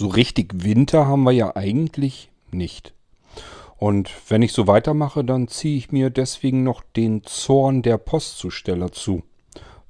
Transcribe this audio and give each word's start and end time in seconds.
so 0.00 0.06
richtig 0.06 0.64
Winter 0.64 1.06
haben 1.06 1.24
wir 1.24 1.32
ja 1.32 1.56
eigentlich 1.56 2.30
nicht. 2.50 2.94
Und 3.76 4.10
wenn 4.30 4.40
ich 4.40 4.54
so 4.54 4.66
weitermache, 4.66 5.22
dann 5.24 5.46
ziehe 5.46 5.76
ich 5.76 5.92
mir 5.92 6.08
deswegen 6.08 6.62
noch 6.62 6.82
den 6.96 7.22
Zorn 7.24 7.82
der 7.82 7.98
Postzusteller 7.98 8.92
zu. 8.92 9.22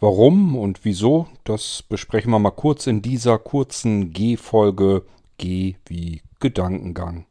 Warum 0.00 0.56
und 0.56 0.84
wieso, 0.84 1.28
das 1.44 1.84
besprechen 1.84 2.32
wir 2.32 2.40
mal 2.40 2.50
kurz 2.50 2.88
in 2.88 3.02
dieser 3.02 3.38
kurzen 3.38 4.12
G-Folge 4.12 5.04
G 5.38 5.76
wie 5.86 6.22
Gedankengang. 6.40 7.27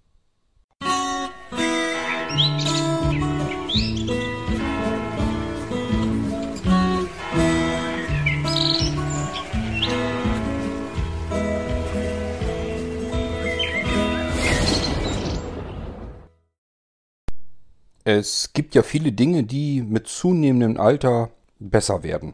Es 18.11 18.53
gibt 18.53 18.73
ja 18.73 18.81
viele 18.81 19.11
Dinge, 19.11 19.43
die 19.43 19.83
mit 19.83 20.07
zunehmendem 20.07 20.81
Alter 20.81 21.29
besser 21.59 22.01
werden. 22.01 22.33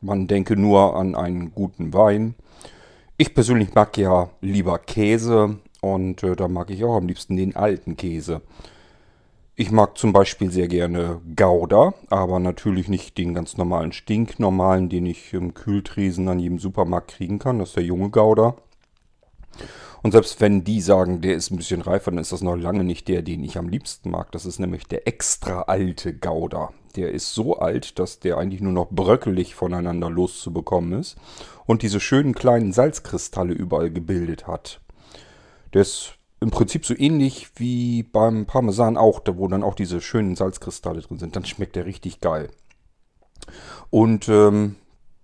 Man 0.00 0.28
denke 0.28 0.54
nur 0.56 0.94
an 0.94 1.16
einen 1.16 1.52
guten 1.52 1.92
Wein. 1.92 2.36
Ich 3.16 3.34
persönlich 3.34 3.74
mag 3.74 3.98
ja 3.98 4.30
lieber 4.40 4.78
Käse 4.78 5.58
und 5.80 6.22
äh, 6.22 6.36
da 6.36 6.46
mag 6.46 6.70
ich 6.70 6.84
auch 6.84 6.94
am 6.94 7.08
liebsten 7.08 7.36
den 7.36 7.56
alten 7.56 7.96
Käse. 7.96 8.42
Ich 9.56 9.72
mag 9.72 9.98
zum 9.98 10.12
Beispiel 10.12 10.52
sehr 10.52 10.68
gerne 10.68 11.20
Gouda, 11.34 11.94
aber 12.08 12.38
natürlich 12.38 12.86
nicht 12.86 13.18
den 13.18 13.34
ganz 13.34 13.56
normalen 13.56 13.90
stinknormalen, 13.90 14.88
den 14.88 15.06
ich 15.06 15.34
im 15.34 15.54
Kühltresen 15.54 16.28
an 16.28 16.38
jedem 16.38 16.60
Supermarkt 16.60 17.08
kriegen 17.16 17.40
kann. 17.40 17.58
Das 17.58 17.70
ist 17.70 17.76
der 17.76 17.82
junge 17.82 18.10
Gouda. 18.10 18.54
Und 20.02 20.12
selbst 20.12 20.40
wenn 20.40 20.62
die 20.62 20.80
sagen, 20.80 21.20
der 21.20 21.34
ist 21.34 21.50
ein 21.50 21.56
bisschen 21.56 21.82
reifer, 21.82 22.10
dann 22.10 22.20
ist 22.20 22.32
das 22.32 22.42
noch 22.42 22.56
lange 22.56 22.84
nicht 22.84 23.08
der, 23.08 23.22
den 23.22 23.42
ich 23.42 23.58
am 23.58 23.68
liebsten 23.68 24.10
mag. 24.10 24.30
Das 24.32 24.46
ist 24.46 24.58
nämlich 24.58 24.86
der 24.86 25.08
extra 25.08 25.62
alte 25.62 26.14
Gouda. 26.14 26.72
Der 26.94 27.10
ist 27.10 27.34
so 27.34 27.58
alt, 27.58 27.98
dass 27.98 28.20
der 28.20 28.38
eigentlich 28.38 28.60
nur 28.60 28.72
noch 28.72 28.88
bröckelig 28.90 29.54
voneinander 29.54 30.08
loszubekommen 30.08 30.98
ist 31.00 31.16
und 31.66 31.82
diese 31.82 32.00
schönen 32.00 32.34
kleinen 32.34 32.72
Salzkristalle 32.72 33.52
überall 33.52 33.90
gebildet 33.90 34.46
hat. 34.46 34.80
Der 35.74 35.82
ist 35.82 36.14
im 36.40 36.50
Prinzip 36.50 36.86
so 36.86 36.94
ähnlich 36.96 37.48
wie 37.56 38.02
beim 38.02 38.46
Parmesan 38.46 38.96
auch, 38.96 39.22
wo 39.26 39.48
dann 39.48 39.62
auch 39.62 39.74
diese 39.74 40.00
schönen 40.00 40.36
Salzkristalle 40.36 41.00
drin 41.00 41.18
sind. 41.18 41.36
Dann 41.36 41.44
schmeckt 41.44 41.76
der 41.76 41.86
richtig 41.86 42.20
geil. 42.20 42.50
Und 43.90 44.28
ähm, 44.28 44.76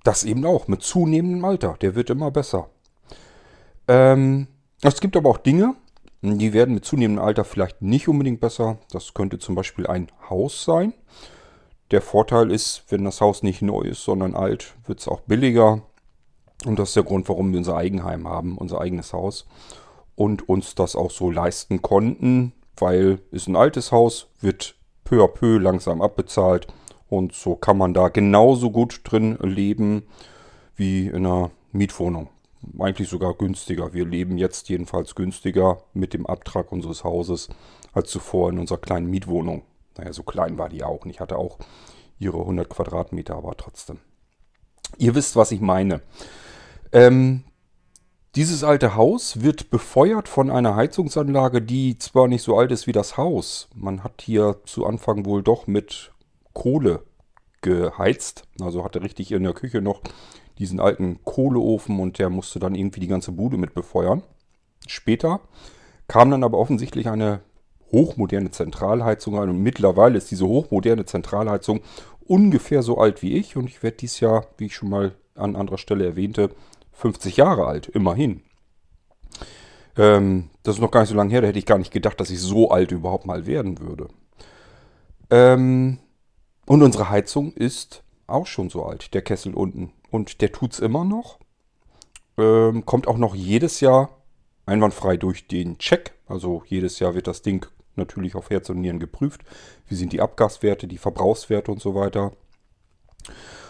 das 0.04 0.24
eben 0.24 0.44
auch 0.44 0.68
mit 0.68 0.82
zunehmendem 0.82 1.44
Alter. 1.44 1.76
Der 1.80 1.94
wird 1.94 2.10
immer 2.10 2.30
besser. 2.30 2.68
Ähm, 3.88 4.46
es 4.82 5.00
gibt 5.00 5.16
aber 5.16 5.30
auch 5.30 5.38
Dinge, 5.38 5.74
die 6.22 6.52
werden 6.52 6.74
mit 6.74 6.84
zunehmendem 6.84 7.24
Alter 7.24 7.44
vielleicht 7.44 7.82
nicht 7.82 8.08
unbedingt 8.08 8.40
besser. 8.40 8.78
Das 8.90 9.12
könnte 9.12 9.38
zum 9.38 9.54
Beispiel 9.54 9.86
ein 9.86 10.08
Haus 10.30 10.64
sein. 10.64 10.94
Der 11.90 12.00
Vorteil 12.00 12.50
ist, 12.50 12.84
wenn 12.88 13.04
das 13.04 13.20
Haus 13.20 13.42
nicht 13.42 13.60
neu 13.60 13.82
ist, 13.82 14.04
sondern 14.04 14.34
alt, 14.34 14.74
wird 14.86 15.00
es 15.00 15.08
auch 15.08 15.20
billiger. 15.20 15.82
Und 16.64 16.78
das 16.78 16.90
ist 16.90 16.96
der 16.96 17.02
Grund, 17.02 17.28
warum 17.28 17.50
wir 17.50 17.58
unser 17.58 17.76
Eigenheim 17.76 18.28
haben, 18.28 18.56
unser 18.56 18.80
eigenes 18.80 19.12
Haus. 19.12 19.46
Und 20.14 20.48
uns 20.48 20.74
das 20.74 20.94
auch 20.94 21.10
so 21.10 21.30
leisten 21.30 21.82
konnten, 21.82 22.52
weil 22.76 23.18
es 23.32 23.48
ein 23.48 23.56
altes 23.56 23.90
Haus, 23.90 24.28
wird 24.40 24.76
peu 25.04 25.24
à 25.24 25.28
peu 25.28 25.58
langsam 25.58 26.00
abbezahlt. 26.00 26.68
Und 27.08 27.34
so 27.34 27.56
kann 27.56 27.76
man 27.76 27.94
da 27.94 28.08
genauso 28.08 28.70
gut 28.70 29.00
drin 29.04 29.36
leben 29.42 30.04
wie 30.76 31.08
in 31.08 31.26
einer 31.26 31.50
Mietwohnung 31.72 32.28
eigentlich 32.78 33.08
sogar 33.08 33.34
günstiger. 33.34 33.92
Wir 33.92 34.04
leben 34.04 34.38
jetzt 34.38 34.68
jedenfalls 34.68 35.14
günstiger 35.14 35.82
mit 35.94 36.14
dem 36.14 36.26
Abtrag 36.26 36.72
unseres 36.72 37.04
Hauses 37.04 37.48
als 37.92 38.10
zuvor 38.10 38.50
in 38.50 38.58
unserer 38.58 38.78
kleinen 38.78 39.08
Mietwohnung. 39.08 39.62
Naja, 39.96 40.12
so 40.12 40.22
klein 40.22 40.58
war 40.58 40.68
die 40.68 40.84
auch. 40.84 41.04
Ich 41.06 41.20
hatte 41.20 41.36
auch 41.36 41.58
ihre 42.18 42.38
100 42.38 42.68
Quadratmeter, 42.68 43.36
aber 43.36 43.56
trotzdem. 43.56 43.98
Ihr 44.98 45.14
wisst, 45.14 45.36
was 45.36 45.52
ich 45.52 45.60
meine. 45.60 46.00
Ähm, 46.92 47.44
dieses 48.34 48.64
alte 48.64 48.94
Haus 48.94 49.42
wird 49.42 49.70
befeuert 49.70 50.28
von 50.28 50.50
einer 50.50 50.74
Heizungsanlage, 50.74 51.60
die 51.60 51.98
zwar 51.98 52.28
nicht 52.28 52.42
so 52.42 52.56
alt 52.56 52.72
ist 52.72 52.86
wie 52.86 52.92
das 52.92 53.16
Haus. 53.16 53.68
Man 53.74 54.04
hat 54.04 54.22
hier 54.22 54.60
zu 54.64 54.86
Anfang 54.86 55.26
wohl 55.26 55.42
doch 55.42 55.66
mit 55.66 56.12
Kohle 56.54 57.02
geheizt. 57.60 58.44
Also 58.60 58.84
hatte 58.84 59.02
richtig 59.02 59.32
in 59.32 59.42
der 59.42 59.52
Küche 59.52 59.82
noch 59.82 60.00
diesen 60.62 60.80
alten 60.80 61.18
Kohleofen 61.24 61.98
und 61.98 62.18
der 62.18 62.30
musste 62.30 62.58
dann 62.58 62.74
irgendwie 62.74 63.00
die 63.00 63.08
ganze 63.08 63.32
Bude 63.32 63.56
mit 63.56 63.74
befeuern. 63.74 64.22
Später 64.86 65.40
kam 66.08 66.30
dann 66.30 66.44
aber 66.44 66.58
offensichtlich 66.58 67.08
eine 67.08 67.40
hochmoderne 67.90 68.50
Zentralheizung 68.50 69.38
ein 69.38 69.50
und 69.50 69.58
mittlerweile 69.58 70.16
ist 70.16 70.30
diese 70.30 70.46
hochmoderne 70.46 71.04
Zentralheizung 71.04 71.80
ungefähr 72.24 72.82
so 72.82 72.98
alt 72.98 73.22
wie 73.22 73.34
ich 73.34 73.56
und 73.56 73.66
ich 73.66 73.82
werde 73.82 73.98
dies 73.98 74.20
Jahr, 74.20 74.46
wie 74.56 74.66
ich 74.66 74.76
schon 74.76 74.88
mal 74.88 75.14
an 75.34 75.56
anderer 75.56 75.78
Stelle 75.78 76.06
erwähnte, 76.06 76.50
50 76.92 77.36
Jahre 77.36 77.66
alt, 77.66 77.88
immerhin. 77.88 78.42
Ähm, 79.96 80.50
das 80.62 80.76
ist 80.76 80.80
noch 80.80 80.90
gar 80.90 81.00
nicht 81.00 81.10
so 81.10 81.16
lange 81.16 81.30
her, 81.30 81.40
da 81.40 81.48
hätte 81.48 81.58
ich 81.58 81.66
gar 81.66 81.78
nicht 81.78 81.92
gedacht, 81.92 82.20
dass 82.20 82.30
ich 82.30 82.40
so 82.40 82.70
alt 82.70 82.92
überhaupt 82.92 83.26
mal 83.26 83.46
werden 83.46 83.80
würde. 83.80 84.08
Ähm, 85.30 85.98
und 86.66 86.82
unsere 86.82 87.10
Heizung 87.10 87.52
ist 87.52 88.04
auch 88.26 88.46
schon 88.46 88.70
so 88.70 88.84
alt, 88.84 89.12
der 89.12 89.22
Kessel 89.22 89.54
unten 89.54 89.92
und 90.12 90.42
der 90.42 90.52
tut 90.52 90.74
es 90.74 90.78
immer 90.78 91.04
noch. 91.04 91.40
Ähm, 92.38 92.86
kommt 92.86 93.08
auch 93.08 93.16
noch 93.16 93.34
jedes 93.34 93.80
Jahr 93.80 94.10
einwandfrei 94.66 95.16
durch 95.16 95.48
den 95.48 95.78
Check. 95.78 96.12
Also 96.26 96.62
jedes 96.66 96.98
Jahr 97.00 97.14
wird 97.14 97.26
das 97.26 97.42
Ding 97.42 97.66
natürlich 97.96 98.34
auf 98.36 98.50
Herz 98.50 98.68
und 98.70 98.80
Nieren 98.80 99.00
geprüft. 99.00 99.40
Wie 99.88 99.94
sind 99.94 100.12
die 100.12 100.20
Abgaswerte, 100.20 100.86
die 100.86 100.98
Verbrauchswerte 100.98 101.72
und 101.72 101.80
so 101.80 101.94
weiter. 101.94 102.32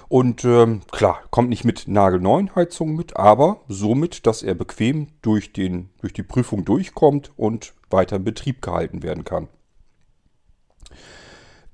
Und 0.08 0.44
ähm, 0.44 0.82
klar, 0.90 1.22
kommt 1.30 1.48
nicht 1.48 1.64
mit 1.64 1.88
nagelneuen 1.88 2.54
Heizungen 2.54 2.96
mit, 2.96 3.16
aber 3.16 3.60
somit, 3.68 4.26
dass 4.26 4.42
er 4.42 4.54
bequem 4.54 5.08
durch, 5.22 5.52
den, 5.52 5.90
durch 6.00 6.12
die 6.12 6.22
Prüfung 6.22 6.64
durchkommt 6.64 7.32
und 7.36 7.72
weiter 7.88 8.16
in 8.16 8.24
Betrieb 8.24 8.60
gehalten 8.60 9.02
werden 9.02 9.24
kann. 9.24 9.48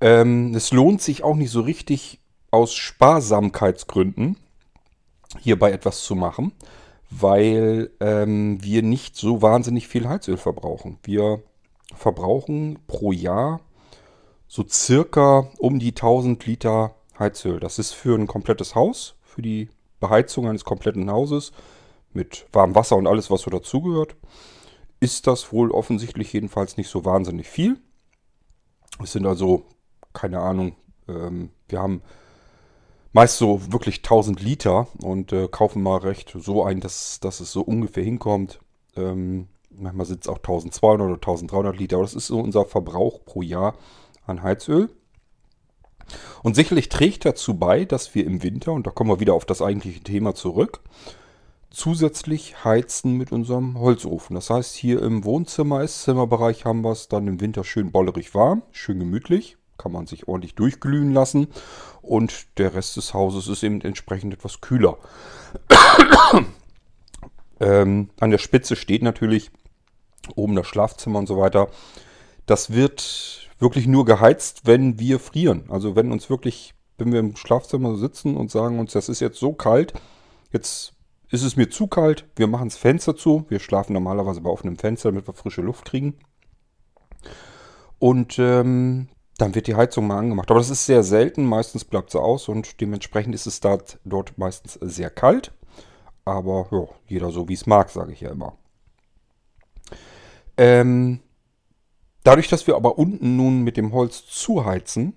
Ähm, 0.00 0.54
es 0.54 0.72
lohnt 0.72 1.02
sich 1.02 1.24
auch 1.24 1.34
nicht 1.34 1.50
so 1.50 1.62
richtig 1.62 2.20
aus 2.50 2.74
Sparsamkeitsgründen, 2.74 4.36
hierbei 5.40 5.72
etwas 5.72 6.02
zu 6.02 6.14
machen, 6.14 6.52
weil 7.10 7.90
ähm, 8.00 8.62
wir 8.62 8.82
nicht 8.82 9.16
so 9.16 9.42
wahnsinnig 9.42 9.88
viel 9.88 10.08
Heizöl 10.08 10.36
verbrauchen. 10.36 10.98
Wir 11.02 11.42
verbrauchen 11.94 12.78
pro 12.86 13.12
Jahr 13.12 13.60
so 14.46 14.64
circa 14.66 15.50
um 15.58 15.78
die 15.78 15.90
1000 15.90 16.44
Liter 16.46 16.94
Heizöl. 17.18 17.60
Das 17.60 17.78
ist 17.78 17.92
für 17.92 18.16
ein 18.16 18.26
komplettes 18.26 18.74
Haus, 18.74 19.16
für 19.22 19.42
die 19.42 19.68
Beheizung 20.00 20.48
eines 20.48 20.64
kompletten 20.64 21.10
Hauses 21.10 21.52
mit 22.12 22.46
warmem 22.52 22.74
Wasser 22.74 22.96
und 22.96 23.06
alles, 23.06 23.30
was 23.30 23.42
so 23.42 23.50
dazugehört, 23.50 24.16
ist 25.00 25.26
das 25.26 25.52
wohl 25.52 25.70
offensichtlich 25.70 26.32
jedenfalls 26.32 26.76
nicht 26.76 26.88
so 26.88 27.04
wahnsinnig 27.04 27.48
viel. 27.48 27.78
Es 29.02 29.12
sind 29.12 29.26
also, 29.26 29.64
keine 30.12 30.40
Ahnung, 30.40 30.74
ähm, 31.08 31.50
wir 31.68 31.80
haben 31.80 32.02
meist 33.18 33.38
so 33.38 33.72
wirklich 33.72 33.96
1000 33.96 34.40
Liter 34.40 34.86
und 35.02 35.32
äh, 35.32 35.48
kaufen 35.48 35.82
mal 35.82 35.98
recht 35.98 36.36
so 36.38 36.62
ein, 36.62 36.78
dass, 36.78 37.18
dass 37.18 37.40
es 37.40 37.50
so 37.50 37.62
ungefähr 37.62 38.04
hinkommt. 38.04 38.60
Ähm, 38.94 39.48
manchmal 39.70 40.06
sind 40.06 40.22
es 40.22 40.28
auch 40.28 40.36
1200 40.36 41.04
oder 41.04 41.14
1300 41.14 41.76
Liter, 41.76 41.96
aber 41.96 42.04
das 42.04 42.14
ist 42.14 42.28
so 42.28 42.38
unser 42.38 42.64
Verbrauch 42.64 43.24
pro 43.24 43.42
Jahr 43.42 43.74
an 44.24 44.44
Heizöl. 44.44 44.90
Und 46.44 46.54
sicherlich 46.54 46.90
trägt 46.90 47.24
dazu 47.24 47.54
bei, 47.54 47.84
dass 47.84 48.14
wir 48.14 48.24
im 48.24 48.44
Winter, 48.44 48.70
und 48.70 48.86
da 48.86 48.92
kommen 48.92 49.10
wir 49.10 49.18
wieder 49.18 49.34
auf 49.34 49.44
das 49.44 49.62
eigentliche 49.62 50.00
Thema 50.00 50.36
zurück, 50.36 50.80
zusätzlich 51.70 52.62
heizen 52.64 53.14
mit 53.14 53.32
unserem 53.32 53.80
Holzofen. 53.80 54.36
Das 54.36 54.48
heißt, 54.48 54.76
hier 54.76 55.02
im 55.02 55.24
Wohnzimmer, 55.24 55.82
Esszimmerbereich 55.82 56.64
haben 56.64 56.82
wir 56.82 56.92
es 56.92 57.08
dann 57.08 57.26
im 57.26 57.40
Winter 57.40 57.64
schön 57.64 57.90
bollerig 57.90 58.32
warm, 58.36 58.62
schön 58.70 59.00
gemütlich 59.00 59.57
kann 59.78 59.92
man 59.92 60.06
sich 60.06 60.28
ordentlich 60.28 60.54
durchglühen 60.54 61.12
lassen. 61.12 61.48
Und 62.02 62.58
der 62.58 62.74
Rest 62.74 62.96
des 62.96 63.14
Hauses 63.14 63.48
ist 63.48 63.62
eben 63.62 63.80
entsprechend 63.80 64.34
etwas 64.34 64.60
kühler. 64.60 64.98
ähm, 67.60 68.10
an 68.20 68.30
der 68.30 68.38
Spitze 68.38 68.76
steht 68.76 69.02
natürlich 69.02 69.50
oben 70.34 70.54
das 70.54 70.66
Schlafzimmer 70.66 71.20
und 71.20 71.26
so 71.26 71.38
weiter. 71.38 71.68
Das 72.46 72.72
wird 72.72 73.48
wirklich 73.58 73.86
nur 73.86 74.04
geheizt, 74.04 74.62
wenn 74.64 74.98
wir 74.98 75.18
frieren. 75.18 75.64
Also 75.68 75.96
wenn 75.96 76.12
uns 76.12 76.30
wirklich, 76.30 76.74
wenn 76.96 77.12
wir 77.12 77.20
im 77.20 77.36
Schlafzimmer 77.36 77.96
sitzen 77.96 78.36
und 78.36 78.50
sagen 78.50 78.78
uns, 78.78 78.92
das 78.92 79.08
ist 79.08 79.20
jetzt 79.20 79.38
so 79.38 79.52
kalt, 79.52 79.94
jetzt 80.52 80.92
ist 81.30 81.42
es 81.42 81.56
mir 81.56 81.68
zu 81.68 81.86
kalt, 81.86 82.26
wir 82.36 82.46
machen 82.46 82.68
das 82.68 82.78
Fenster 82.78 83.16
zu. 83.16 83.44
Wir 83.48 83.58
schlafen 83.58 83.92
normalerweise 83.92 84.40
bei 84.40 84.50
offenem 84.50 84.78
Fenster, 84.78 85.10
damit 85.10 85.26
wir 85.26 85.34
frische 85.34 85.60
Luft 85.60 85.84
kriegen. 85.84 86.14
Und 87.98 88.38
ähm, 88.38 89.08
dann 89.38 89.54
wird 89.54 89.68
die 89.68 89.76
Heizung 89.76 90.06
mal 90.06 90.18
angemacht. 90.18 90.50
Aber 90.50 90.60
das 90.60 90.68
ist 90.68 90.84
sehr 90.84 91.02
selten, 91.02 91.46
meistens 91.46 91.84
bleibt 91.84 92.10
sie 92.10 92.20
aus 92.20 92.48
und 92.48 92.80
dementsprechend 92.80 93.34
ist 93.34 93.46
es 93.46 93.60
dort, 93.60 93.98
dort 94.04 94.36
meistens 94.36 94.74
sehr 94.82 95.10
kalt. 95.10 95.52
Aber 96.24 96.66
ja, 96.72 96.86
jeder 97.06 97.30
so 97.30 97.48
wie 97.48 97.54
es 97.54 97.66
mag, 97.66 97.88
sage 97.88 98.12
ich 98.12 98.20
ja 98.20 98.30
immer. 98.30 98.58
Ähm, 100.56 101.20
dadurch, 102.24 102.48
dass 102.48 102.66
wir 102.66 102.74
aber 102.74 102.98
unten 102.98 103.36
nun 103.36 103.62
mit 103.62 103.76
dem 103.76 103.92
Holz 103.92 104.26
zuheizen, 104.26 105.14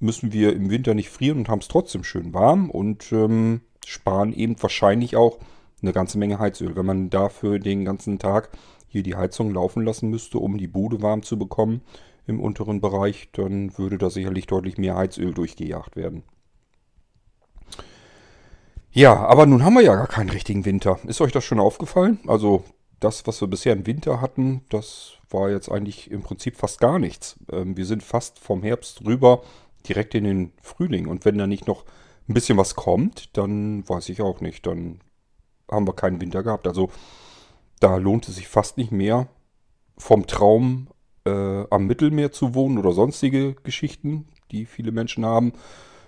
müssen 0.00 0.32
wir 0.32 0.54
im 0.56 0.70
Winter 0.70 0.94
nicht 0.94 1.10
frieren 1.10 1.38
und 1.38 1.48
haben 1.48 1.60
es 1.60 1.68
trotzdem 1.68 2.04
schön 2.04 2.34
warm 2.34 2.70
und 2.70 3.12
ähm, 3.12 3.60
sparen 3.86 4.32
eben 4.32 4.60
wahrscheinlich 4.60 5.14
auch 5.14 5.38
eine 5.82 5.92
ganze 5.92 6.16
Menge 6.16 6.38
Heizöl. 6.38 6.74
Wenn 6.74 6.86
man 6.86 7.10
dafür 7.10 7.58
den 7.58 7.84
ganzen 7.84 8.18
Tag 8.18 8.48
hier 8.88 9.02
die 9.02 9.14
Heizung 9.14 9.52
laufen 9.52 9.84
lassen 9.84 10.08
müsste, 10.08 10.38
um 10.38 10.56
die 10.56 10.66
Bude 10.66 11.02
warm 11.02 11.22
zu 11.22 11.38
bekommen 11.38 11.82
im 12.26 12.40
unteren 12.40 12.80
Bereich, 12.80 13.30
dann 13.32 13.76
würde 13.78 13.98
da 13.98 14.10
sicherlich 14.10 14.46
deutlich 14.46 14.78
mehr 14.78 14.96
Heizöl 14.96 15.34
durchgejagt 15.34 15.96
werden. 15.96 16.22
Ja, 18.92 19.16
aber 19.16 19.46
nun 19.46 19.64
haben 19.64 19.74
wir 19.74 19.82
ja 19.82 19.94
gar 19.94 20.06
keinen 20.06 20.30
richtigen 20.30 20.64
Winter. 20.64 20.98
Ist 21.06 21.20
euch 21.20 21.32
das 21.32 21.44
schon 21.44 21.60
aufgefallen? 21.60 22.20
Also 22.26 22.62
das, 23.00 23.26
was 23.26 23.40
wir 23.40 23.48
bisher 23.48 23.72
im 23.72 23.86
Winter 23.86 24.20
hatten, 24.20 24.64
das 24.68 25.14
war 25.30 25.50
jetzt 25.50 25.70
eigentlich 25.70 26.10
im 26.10 26.22
Prinzip 26.22 26.56
fast 26.56 26.78
gar 26.78 26.98
nichts. 26.98 27.36
Ähm, 27.50 27.76
wir 27.76 27.86
sind 27.86 28.02
fast 28.02 28.38
vom 28.38 28.62
Herbst 28.62 29.04
rüber 29.04 29.42
direkt 29.88 30.14
in 30.14 30.24
den 30.24 30.52
Frühling. 30.62 31.08
Und 31.08 31.24
wenn 31.24 31.38
da 31.38 31.46
nicht 31.46 31.66
noch 31.66 31.84
ein 32.28 32.34
bisschen 32.34 32.58
was 32.58 32.74
kommt, 32.74 33.36
dann 33.36 33.88
weiß 33.88 34.10
ich 34.10 34.20
auch 34.20 34.40
nicht. 34.40 34.66
Dann 34.66 35.00
haben 35.70 35.88
wir 35.88 35.94
keinen 35.94 36.20
Winter 36.20 36.42
gehabt. 36.42 36.66
Also 36.66 36.90
da 37.80 37.96
lohnt 37.96 38.28
es 38.28 38.36
sich 38.36 38.46
fast 38.46 38.76
nicht 38.76 38.92
mehr, 38.92 39.26
vom 39.96 40.26
Traum 40.26 40.88
äh, 41.24 41.64
am 41.70 41.86
Mittelmeer 41.86 42.32
zu 42.32 42.54
wohnen 42.54 42.78
oder 42.78 42.92
sonstige 42.92 43.54
Geschichten, 43.62 44.26
die 44.50 44.66
viele 44.66 44.92
Menschen 44.92 45.24
haben. 45.24 45.52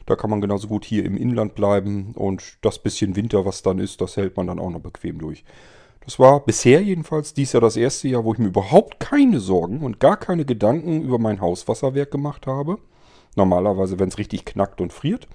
Da 0.06 0.16
kann 0.16 0.30
man 0.30 0.40
genauso 0.40 0.68
gut 0.68 0.84
hier 0.84 1.04
im 1.04 1.16
Inland 1.16 1.54
bleiben 1.54 2.12
und 2.14 2.58
das 2.60 2.78
bisschen 2.78 3.16
Winter, 3.16 3.46
was 3.46 3.62
dann 3.62 3.78
ist, 3.78 4.00
das 4.00 4.16
hält 4.16 4.36
man 4.36 4.46
dann 4.46 4.58
auch 4.58 4.70
noch 4.70 4.80
bequem 4.80 5.18
durch. 5.18 5.44
Das 6.04 6.18
war 6.18 6.40
bisher 6.40 6.82
jedenfalls 6.82 7.32
dies 7.32 7.52
Jahr 7.52 7.62
das 7.62 7.76
erste 7.76 8.08
Jahr, 8.08 8.24
wo 8.24 8.34
ich 8.34 8.38
mir 8.38 8.48
überhaupt 8.48 9.00
keine 9.00 9.40
Sorgen 9.40 9.80
und 9.80 10.00
gar 10.00 10.18
keine 10.18 10.44
Gedanken 10.44 11.02
über 11.02 11.18
mein 11.18 11.40
Hauswasserwerk 11.40 12.10
gemacht 12.10 12.46
habe. 12.46 12.78
Normalerweise, 13.36 13.98
wenn 13.98 14.08
es 14.08 14.18
richtig 14.18 14.44
knackt 14.44 14.82
und 14.82 14.92
friert, 14.92 15.28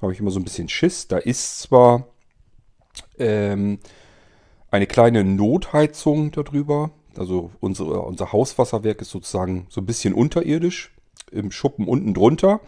habe 0.00 0.12
ich 0.12 0.20
immer 0.20 0.30
so 0.30 0.40
ein 0.40 0.44
bisschen 0.44 0.70
Schiss. 0.70 1.08
Da 1.08 1.18
ist 1.18 1.60
zwar 1.60 2.08
ähm, 3.18 3.78
eine 4.70 4.86
kleine 4.86 5.24
Notheizung 5.24 6.30
darüber. 6.30 6.90
Also 7.18 7.50
unsere, 7.60 8.00
unser 8.00 8.32
Hauswasserwerk 8.32 9.00
ist 9.00 9.10
sozusagen 9.10 9.66
so 9.68 9.80
ein 9.80 9.86
bisschen 9.86 10.14
unterirdisch, 10.14 10.94
im 11.30 11.50
Schuppen 11.50 11.86
unten 11.86 12.14
drunter. 12.14 12.60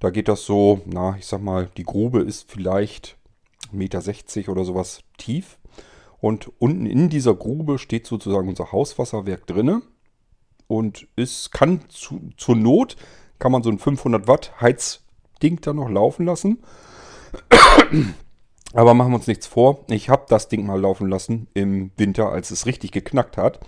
Da 0.00 0.10
geht 0.10 0.28
das 0.28 0.44
so, 0.44 0.80
na, 0.86 1.16
ich 1.18 1.26
sag 1.26 1.42
mal, 1.42 1.68
die 1.76 1.84
Grube 1.84 2.20
ist 2.20 2.50
vielleicht 2.50 3.16
1,60 3.72 4.36
Meter 4.36 4.52
oder 4.52 4.64
sowas 4.64 5.00
tief. 5.18 5.58
Und 6.20 6.50
unten 6.58 6.86
in 6.86 7.08
dieser 7.08 7.34
Grube 7.34 7.78
steht 7.78 8.06
sozusagen 8.06 8.48
unser 8.48 8.72
Hauswasserwerk 8.72 9.46
drinne. 9.46 9.82
Und 10.66 11.06
es 11.16 11.50
kann 11.50 11.80
zu, 11.88 12.30
zur 12.36 12.56
Not, 12.56 12.96
kann 13.38 13.52
man 13.52 13.62
so 13.62 13.70
ein 13.70 13.78
500 13.78 14.26
Watt 14.26 14.60
Heizding 14.60 15.60
da 15.60 15.72
noch 15.72 15.90
laufen 15.90 16.24
lassen. 16.24 16.62
Aber 18.74 18.92
machen 18.92 19.12
wir 19.12 19.16
uns 19.16 19.28
nichts 19.28 19.46
vor. 19.46 19.84
Ich 19.88 20.08
habe 20.08 20.26
das 20.28 20.48
Ding 20.48 20.66
mal 20.66 20.80
laufen 20.80 21.08
lassen 21.08 21.46
im 21.54 21.92
Winter, 21.96 22.30
als 22.30 22.50
es 22.50 22.66
richtig 22.66 22.90
geknackt 22.90 23.36
hat. 23.36 23.60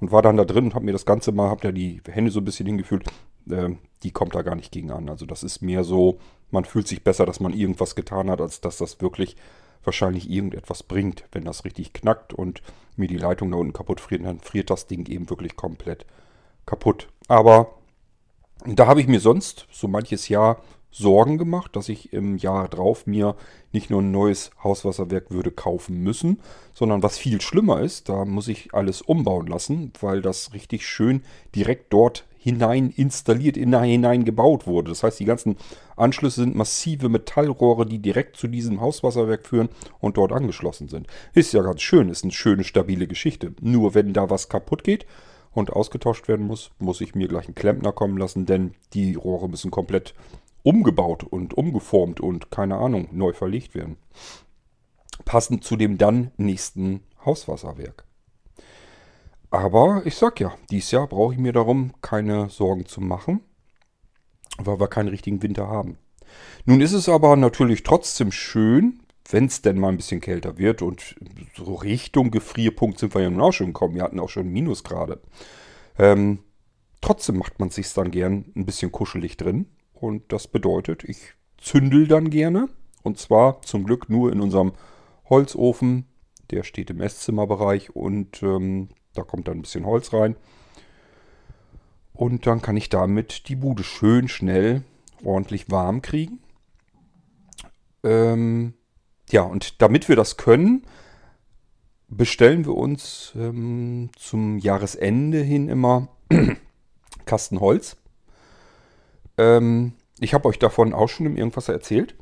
Und 0.00 0.10
war 0.10 0.22
dann 0.22 0.36
da 0.36 0.44
drin 0.44 0.64
und 0.64 0.74
habe 0.74 0.86
mir 0.86 0.92
das 0.92 1.06
Ganze 1.06 1.32
mal, 1.32 1.48
habe 1.48 1.60
da 1.60 1.70
die 1.72 2.00
Hände 2.08 2.30
so 2.30 2.40
ein 2.40 2.44
bisschen 2.44 2.66
hingefühlt. 2.66 3.04
Äh, 3.48 3.70
die 4.02 4.10
kommt 4.10 4.34
da 4.34 4.42
gar 4.42 4.56
nicht 4.56 4.72
gegen 4.72 4.90
an. 4.90 5.08
Also 5.08 5.26
das 5.26 5.42
ist 5.44 5.62
mehr 5.62 5.84
so, 5.84 6.18
man 6.50 6.64
fühlt 6.64 6.88
sich 6.88 7.04
besser, 7.04 7.26
dass 7.26 7.40
man 7.40 7.52
irgendwas 7.52 7.94
getan 7.94 8.28
hat, 8.30 8.40
als 8.40 8.60
dass 8.60 8.78
das 8.78 9.00
wirklich 9.00 9.36
wahrscheinlich 9.84 10.30
irgendetwas 10.30 10.82
bringt. 10.82 11.24
Wenn 11.30 11.44
das 11.44 11.64
richtig 11.64 11.92
knackt 11.92 12.32
und 12.32 12.62
mir 12.96 13.06
die 13.06 13.18
Leitung 13.18 13.50
da 13.50 13.58
unten 13.58 13.72
kaputt 13.74 14.00
friert, 14.00 14.24
dann 14.24 14.40
friert 14.40 14.70
das 14.70 14.86
Ding 14.86 15.06
eben 15.06 15.28
wirklich 15.30 15.56
komplett 15.56 16.06
kaputt. 16.64 17.08
Aber 17.28 17.74
da 18.66 18.86
habe 18.86 19.00
ich 19.00 19.06
mir 19.06 19.20
sonst 19.20 19.66
so 19.70 19.88
manches 19.88 20.28
Jahr 20.28 20.62
Sorgen 20.96 21.38
gemacht, 21.38 21.74
dass 21.74 21.88
ich 21.88 22.12
im 22.12 22.36
Jahr 22.36 22.68
drauf 22.68 23.06
mir 23.06 23.34
nicht 23.72 23.90
nur 23.90 24.00
ein 24.00 24.12
neues 24.12 24.52
Hauswasserwerk 24.62 25.32
würde 25.32 25.50
kaufen 25.50 25.98
müssen, 26.04 26.40
sondern 26.72 27.02
was 27.02 27.18
viel 27.18 27.40
schlimmer 27.40 27.80
ist, 27.80 28.08
da 28.08 28.24
muss 28.24 28.46
ich 28.46 28.72
alles 28.74 29.02
umbauen 29.02 29.48
lassen, 29.48 29.92
weil 30.00 30.22
das 30.22 30.54
richtig 30.54 30.86
schön 30.86 31.22
direkt 31.52 31.92
dort 31.92 32.24
hinein 32.38 32.90
installiert, 32.94 33.56
hinein 33.56 34.24
gebaut 34.24 34.68
wurde. 34.68 34.90
Das 34.90 35.02
heißt, 35.02 35.18
die 35.18 35.24
ganzen 35.24 35.56
Anschlüsse 35.96 36.42
sind 36.42 36.54
massive 36.54 37.08
Metallrohre, 37.08 37.86
die 37.86 37.98
direkt 37.98 38.36
zu 38.36 38.46
diesem 38.46 38.80
Hauswasserwerk 38.80 39.48
führen 39.48 39.70
und 39.98 40.16
dort 40.16 40.30
angeschlossen 40.30 40.88
sind. 40.88 41.08
Ist 41.32 41.54
ja 41.54 41.62
ganz 41.62 41.82
schön, 41.82 42.08
ist 42.08 42.22
eine 42.22 42.32
schöne, 42.32 42.62
stabile 42.62 43.08
Geschichte. 43.08 43.52
Nur 43.60 43.94
wenn 43.94 44.12
da 44.12 44.30
was 44.30 44.48
kaputt 44.48 44.84
geht 44.84 45.06
und 45.50 45.72
ausgetauscht 45.72 46.28
werden 46.28 46.46
muss, 46.46 46.70
muss 46.78 47.00
ich 47.00 47.16
mir 47.16 47.26
gleich 47.26 47.46
einen 47.46 47.54
Klempner 47.54 47.92
kommen 47.92 48.18
lassen, 48.18 48.46
denn 48.46 48.74
die 48.92 49.14
Rohre 49.14 49.48
müssen 49.48 49.70
komplett 49.70 50.14
umgebaut 50.64 51.22
und 51.22 51.54
umgeformt 51.54 52.20
und 52.20 52.50
keine 52.50 52.78
Ahnung, 52.78 53.08
neu 53.12 53.32
verlegt 53.32 53.76
werden. 53.76 53.96
Passend 55.24 55.62
zu 55.62 55.76
dem 55.76 55.98
dann 55.98 56.32
nächsten 56.36 57.04
Hauswasserwerk. 57.24 58.04
Aber 59.50 60.02
ich 60.04 60.16
sag 60.16 60.40
ja, 60.40 60.52
dieses 60.70 60.90
Jahr 60.90 61.06
brauche 61.06 61.34
ich 61.34 61.38
mir 61.38 61.52
darum 61.52 61.92
keine 62.02 62.50
Sorgen 62.50 62.86
zu 62.86 63.00
machen, 63.00 63.40
weil 64.58 64.80
wir 64.80 64.88
keinen 64.88 65.10
richtigen 65.10 65.42
Winter 65.42 65.68
haben. 65.68 65.98
Nun 66.64 66.80
ist 66.80 66.94
es 66.94 67.08
aber 67.08 67.36
natürlich 67.36 67.84
trotzdem 67.84 68.32
schön, 68.32 69.00
wenn 69.30 69.46
es 69.46 69.62
denn 69.62 69.78
mal 69.78 69.90
ein 69.90 69.96
bisschen 69.96 70.20
kälter 70.20 70.58
wird 70.58 70.82
und 70.82 71.14
so 71.54 71.74
Richtung 71.74 72.30
Gefrierpunkt 72.30 72.98
sind 72.98 73.14
wir 73.14 73.22
ja 73.22 73.30
nun 73.30 73.40
auch 73.42 73.52
schon 73.52 73.68
gekommen. 73.68 73.94
Wir 73.94 74.02
hatten 74.02 74.18
auch 74.18 74.30
schon 74.30 74.48
Minusgrade. 74.48 75.20
Ähm, 75.98 76.40
trotzdem 77.00 77.38
macht 77.38 77.60
man 77.60 77.70
sich 77.70 77.92
dann 77.92 78.10
gern 78.10 78.46
ein 78.56 78.66
bisschen 78.66 78.90
kuschelig 78.90 79.36
drin 79.36 79.66
und 80.04 80.32
das 80.32 80.46
bedeutet, 80.48 81.02
ich 81.04 81.32
zündel 81.56 82.06
dann 82.06 82.28
gerne 82.28 82.68
und 83.02 83.18
zwar 83.18 83.62
zum 83.62 83.84
Glück 83.84 84.10
nur 84.10 84.30
in 84.30 84.40
unserem 84.40 84.72
Holzofen. 85.30 86.06
Der 86.50 86.62
steht 86.62 86.90
im 86.90 87.00
Esszimmerbereich 87.00 87.96
und 87.96 88.42
ähm, 88.42 88.90
da 89.14 89.22
kommt 89.22 89.48
dann 89.48 89.58
ein 89.58 89.62
bisschen 89.62 89.86
Holz 89.86 90.12
rein. 90.12 90.36
Und 92.12 92.46
dann 92.46 92.60
kann 92.60 92.76
ich 92.76 92.90
damit 92.90 93.48
die 93.48 93.56
Bude 93.56 93.82
schön 93.82 94.28
schnell 94.28 94.82
ordentlich 95.24 95.70
warm 95.70 96.02
kriegen. 96.02 96.40
Ähm, 98.02 98.74
ja, 99.30 99.42
und 99.42 99.80
damit 99.80 100.08
wir 100.08 100.16
das 100.16 100.36
können, 100.36 100.82
bestellen 102.08 102.66
wir 102.66 102.74
uns 102.74 103.32
ähm, 103.36 104.10
zum 104.16 104.58
Jahresende 104.58 105.38
hin 105.38 105.70
immer 105.70 106.08
Kasten 107.24 107.58
Holz. 107.58 107.96
Ähm, 109.38 109.92
ich 110.20 110.34
habe 110.34 110.48
euch 110.48 110.58
davon 110.58 110.92
auch 110.92 111.08
schon 111.08 111.26
im 111.26 111.36
Irgendwas 111.36 111.68
erzählt. 111.68 112.14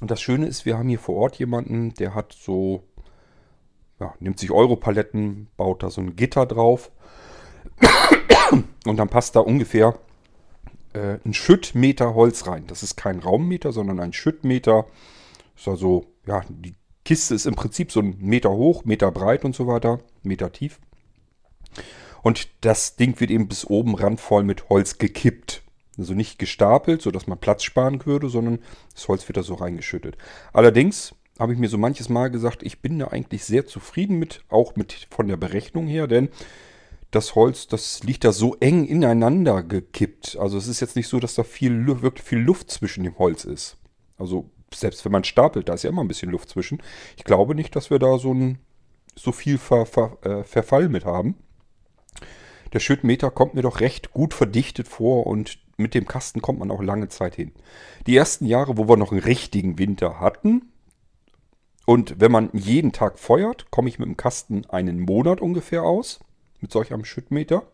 Und 0.00 0.10
das 0.10 0.20
Schöne 0.20 0.46
ist, 0.46 0.64
wir 0.64 0.78
haben 0.78 0.88
hier 0.88 0.98
vor 0.98 1.16
Ort 1.16 1.36
jemanden, 1.38 1.94
der 1.94 2.14
hat 2.14 2.32
so 2.32 2.84
ja, 4.00 4.14
nimmt 4.18 4.38
sich 4.38 4.50
Europaletten, 4.50 5.48
baut 5.56 5.82
da 5.82 5.90
so 5.90 6.00
ein 6.00 6.16
Gitter 6.16 6.46
drauf 6.46 6.90
und 8.86 8.96
dann 8.96 9.08
passt 9.08 9.36
da 9.36 9.40
ungefähr 9.40 9.98
äh, 10.94 11.18
ein 11.24 11.34
Schüttmeter 11.34 12.14
Holz 12.14 12.46
rein. 12.46 12.66
Das 12.66 12.82
ist 12.82 12.96
kein 12.96 13.20
Raummeter, 13.20 13.72
sondern 13.72 14.00
ein 14.00 14.12
Schüttmeter. 14.12 14.86
Ist 15.56 15.68
also, 15.68 16.06
ja, 16.26 16.42
die 16.48 16.74
Kiste 17.04 17.34
ist 17.34 17.46
im 17.46 17.54
Prinzip 17.54 17.92
so 17.92 18.00
ein 18.00 18.16
Meter 18.18 18.50
hoch, 18.50 18.84
Meter 18.84 19.10
breit 19.12 19.44
und 19.44 19.54
so 19.54 19.66
weiter, 19.66 20.00
Meter 20.22 20.50
tief. 20.50 20.80
Und 22.22 22.48
das 22.62 22.96
Ding 22.96 23.20
wird 23.20 23.30
eben 23.30 23.48
bis 23.48 23.64
oben 23.66 23.94
randvoll 23.94 24.42
mit 24.42 24.68
Holz 24.68 24.98
gekippt. 24.98 25.62
Also 26.00 26.14
nicht 26.14 26.38
gestapelt, 26.38 27.02
sodass 27.02 27.26
man 27.26 27.38
Platz 27.38 27.62
sparen 27.62 28.04
würde, 28.06 28.28
sondern 28.28 28.60
das 28.94 29.06
Holz 29.08 29.28
wird 29.28 29.36
da 29.36 29.42
so 29.42 29.54
reingeschüttet. 29.54 30.16
Allerdings 30.52 31.14
habe 31.38 31.52
ich 31.52 31.58
mir 31.58 31.68
so 31.68 31.78
manches 31.78 32.08
Mal 32.08 32.30
gesagt, 32.30 32.62
ich 32.62 32.80
bin 32.80 32.98
da 32.98 33.08
eigentlich 33.08 33.44
sehr 33.44 33.66
zufrieden 33.66 34.18
mit, 34.18 34.42
auch 34.48 34.76
mit 34.76 35.08
von 35.10 35.28
der 35.28 35.36
Berechnung 35.36 35.86
her, 35.86 36.06
denn 36.06 36.30
das 37.10 37.34
Holz, 37.34 37.66
das 37.66 38.02
liegt 38.02 38.24
da 38.24 38.32
so 38.32 38.56
eng 38.60 38.86
ineinander 38.86 39.62
gekippt. 39.62 40.36
Also 40.38 40.58
es 40.58 40.68
ist 40.68 40.80
jetzt 40.80 40.96
nicht 40.96 41.08
so, 41.08 41.18
dass 41.18 41.34
da 41.34 41.42
viel, 41.42 41.86
wirklich 41.86 42.24
viel 42.24 42.38
Luft 42.38 42.70
zwischen 42.70 43.04
dem 43.04 43.18
Holz 43.18 43.44
ist. 43.44 43.76
Also 44.16 44.50
selbst 44.72 45.04
wenn 45.04 45.12
man 45.12 45.24
stapelt, 45.24 45.68
da 45.68 45.74
ist 45.74 45.82
ja 45.82 45.90
immer 45.90 46.02
ein 46.02 46.08
bisschen 46.08 46.30
Luft 46.30 46.48
zwischen. 46.50 46.82
Ich 47.16 47.24
glaube 47.24 47.54
nicht, 47.54 47.74
dass 47.74 47.90
wir 47.90 47.98
da 47.98 48.18
so, 48.18 48.32
ein, 48.32 48.58
so 49.16 49.32
viel 49.32 49.58
Ver, 49.58 49.86
Ver, 49.86 50.18
äh, 50.22 50.44
Verfall 50.44 50.88
mit 50.88 51.04
haben. 51.04 51.36
Der 52.72 52.80
Schüttmeter 52.80 53.30
kommt 53.30 53.54
mir 53.54 53.62
doch 53.62 53.80
recht 53.80 54.12
gut 54.12 54.34
verdichtet 54.34 54.86
vor 54.86 55.26
und 55.26 55.58
mit 55.80 55.94
dem 55.94 56.06
Kasten 56.06 56.40
kommt 56.42 56.58
man 56.58 56.70
auch 56.70 56.82
lange 56.82 57.08
Zeit 57.08 57.34
hin. 57.34 57.52
Die 58.06 58.16
ersten 58.16 58.46
Jahre, 58.46 58.76
wo 58.76 58.88
wir 58.88 58.96
noch 58.96 59.12
einen 59.12 59.22
richtigen 59.22 59.78
Winter 59.78 60.20
hatten, 60.20 60.70
und 61.86 62.20
wenn 62.20 62.30
man 62.30 62.50
jeden 62.52 62.92
Tag 62.92 63.18
feuert, 63.18 63.72
komme 63.72 63.88
ich 63.88 63.98
mit 63.98 64.06
dem 64.06 64.16
Kasten 64.16 64.64
einen 64.66 65.00
Monat 65.00 65.40
ungefähr 65.40 65.82
aus. 65.82 66.20
Mit 66.60 66.70
solch 66.70 66.92
einem 66.92 67.04
Schüttmeter. 67.04 67.64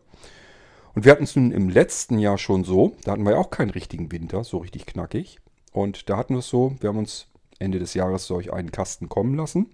Und 0.95 1.05
wir 1.05 1.11
hatten 1.11 1.25
es 1.25 1.35
nun 1.35 1.51
im 1.51 1.69
letzten 1.69 2.17
Jahr 2.17 2.39
schon 2.39 2.63
so, 2.63 2.95
da 3.03 3.11
hatten 3.11 3.23
wir 3.23 3.33
ja 3.33 3.37
auch 3.37 3.51
keinen 3.51 3.69
richtigen 3.69 4.11
Winter, 4.11 4.43
so 4.43 4.57
richtig 4.57 4.87
knackig. 4.87 5.39
Und 5.71 6.09
da 6.09 6.17
hatten 6.17 6.33
wir 6.33 6.39
es 6.39 6.49
so, 6.49 6.75
wir 6.79 6.89
haben 6.89 6.97
uns 6.97 7.27
Ende 7.59 7.77
des 7.77 7.93
Jahres 7.93 8.25
solch 8.25 8.51
einen 8.51 8.71
Kasten 8.71 9.07
kommen 9.07 9.35
lassen. 9.35 9.69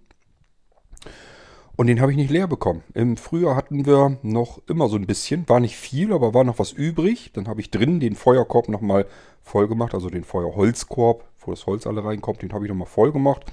Und 1.76 1.88
den 1.88 2.02
habe 2.02 2.12
ich 2.12 2.18
nicht 2.18 2.30
leer 2.30 2.48
bekommen. 2.48 2.84
Im 2.94 3.18
Frühjahr 3.18 3.56
hatten 3.56 3.86
wir 3.86 4.18
noch 4.22 4.62
immer 4.68 4.90
so 4.90 4.96
ein 4.96 5.08
bisschen, 5.08 5.50
war 5.50 5.60
nicht 5.60 5.76
viel, 5.76 6.14
aber 6.14 6.34
war 6.34 6.44
noch 6.44 6.60
was 6.60 6.72
übrig. 6.72 7.32
Dann 7.34 7.48
habe 7.48 7.62
ich 7.62 7.72
drin 7.72 8.00
den 8.00 8.16
Feuerkorb 8.16 8.70
nochmal 8.70 9.08
voll 9.42 9.68
gemacht, 9.68 9.94
also 9.94 10.10
den 10.10 10.24
Feuerholzkorb, 10.24 11.26
wo 11.40 11.52
das 11.52 11.66
Holz 11.66 11.88
alle 11.88 12.04
reinkommt, 12.06 12.42
den 12.42 12.54
habe 12.54 12.66
ich 12.66 12.70
nochmal 12.70 12.88
voll 12.88 13.12
gemacht. 13.12 13.46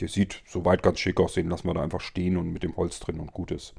Der 0.00 0.08
sieht 0.08 0.42
soweit 0.46 0.82
ganz 0.82 0.98
schick 0.98 1.20
aus, 1.20 1.34
den 1.34 1.48
lassen 1.48 1.68
wir 1.68 1.74
da 1.74 1.82
einfach 1.82 2.00
stehen 2.00 2.36
und 2.36 2.52
mit 2.52 2.62
dem 2.62 2.76
Holz 2.76 3.00
drin 3.00 3.20
und 3.20 3.32
gut 3.32 3.50
ist. 3.50 3.74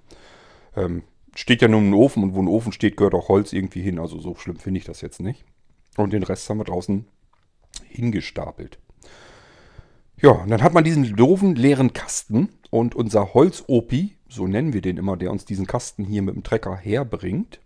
Ähm, 0.75 1.03
steht 1.35 1.61
ja 1.61 1.67
nur 1.67 1.81
ein 1.81 1.93
Ofen 1.93 2.23
und 2.23 2.35
wo 2.35 2.41
ein 2.41 2.47
Ofen 2.47 2.71
steht, 2.71 2.97
gehört 2.97 3.13
auch 3.13 3.29
Holz 3.29 3.53
irgendwie 3.53 3.81
hin. 3.81 3.99
Also 3.99 4.19
so 4.19 4.35
schlimm 4.35 4.57
finde 4.57 4.79
ich 4.79 4.85
das 4.85 5.01
jetzt 5.01 5.21
nicht. 5.21 5.45
Und 5.97 6.13
den 6.13 6.23
Rest 6.23 6.49
haben 6.49 6.57
wir 6.57 6.65
draußen 6.65 7.05
hingestapelt. 7.87 8.79
Ja, 10.21 10.31
und 10.31 10.49
dann 10.49 10.63
hat 10.63 10.73
man 10.73 10.83
diesen 10.83 11.15
doofen 11.15 11.55
leeren 11.55 11.93
Kasten 11.93 12.49
und 12.69 12.95
unser 12.95 13.33
Holzopi, 13.33 14.15
so 14.27 14.47
nennen 14.47 14.73
wir 14.73 14.81
den 14.81 14.97
immer, 14.97 15.17
der 15.17 15.31
uns 15.31 15.45
diesen 15.45 15.65
Kasten 15.65 16.05
hier 16.05 16.21
mit 16.21 16.35
dem 16.35 16.43
Trecker 16.43 16.75
herbringt 16.75 17.59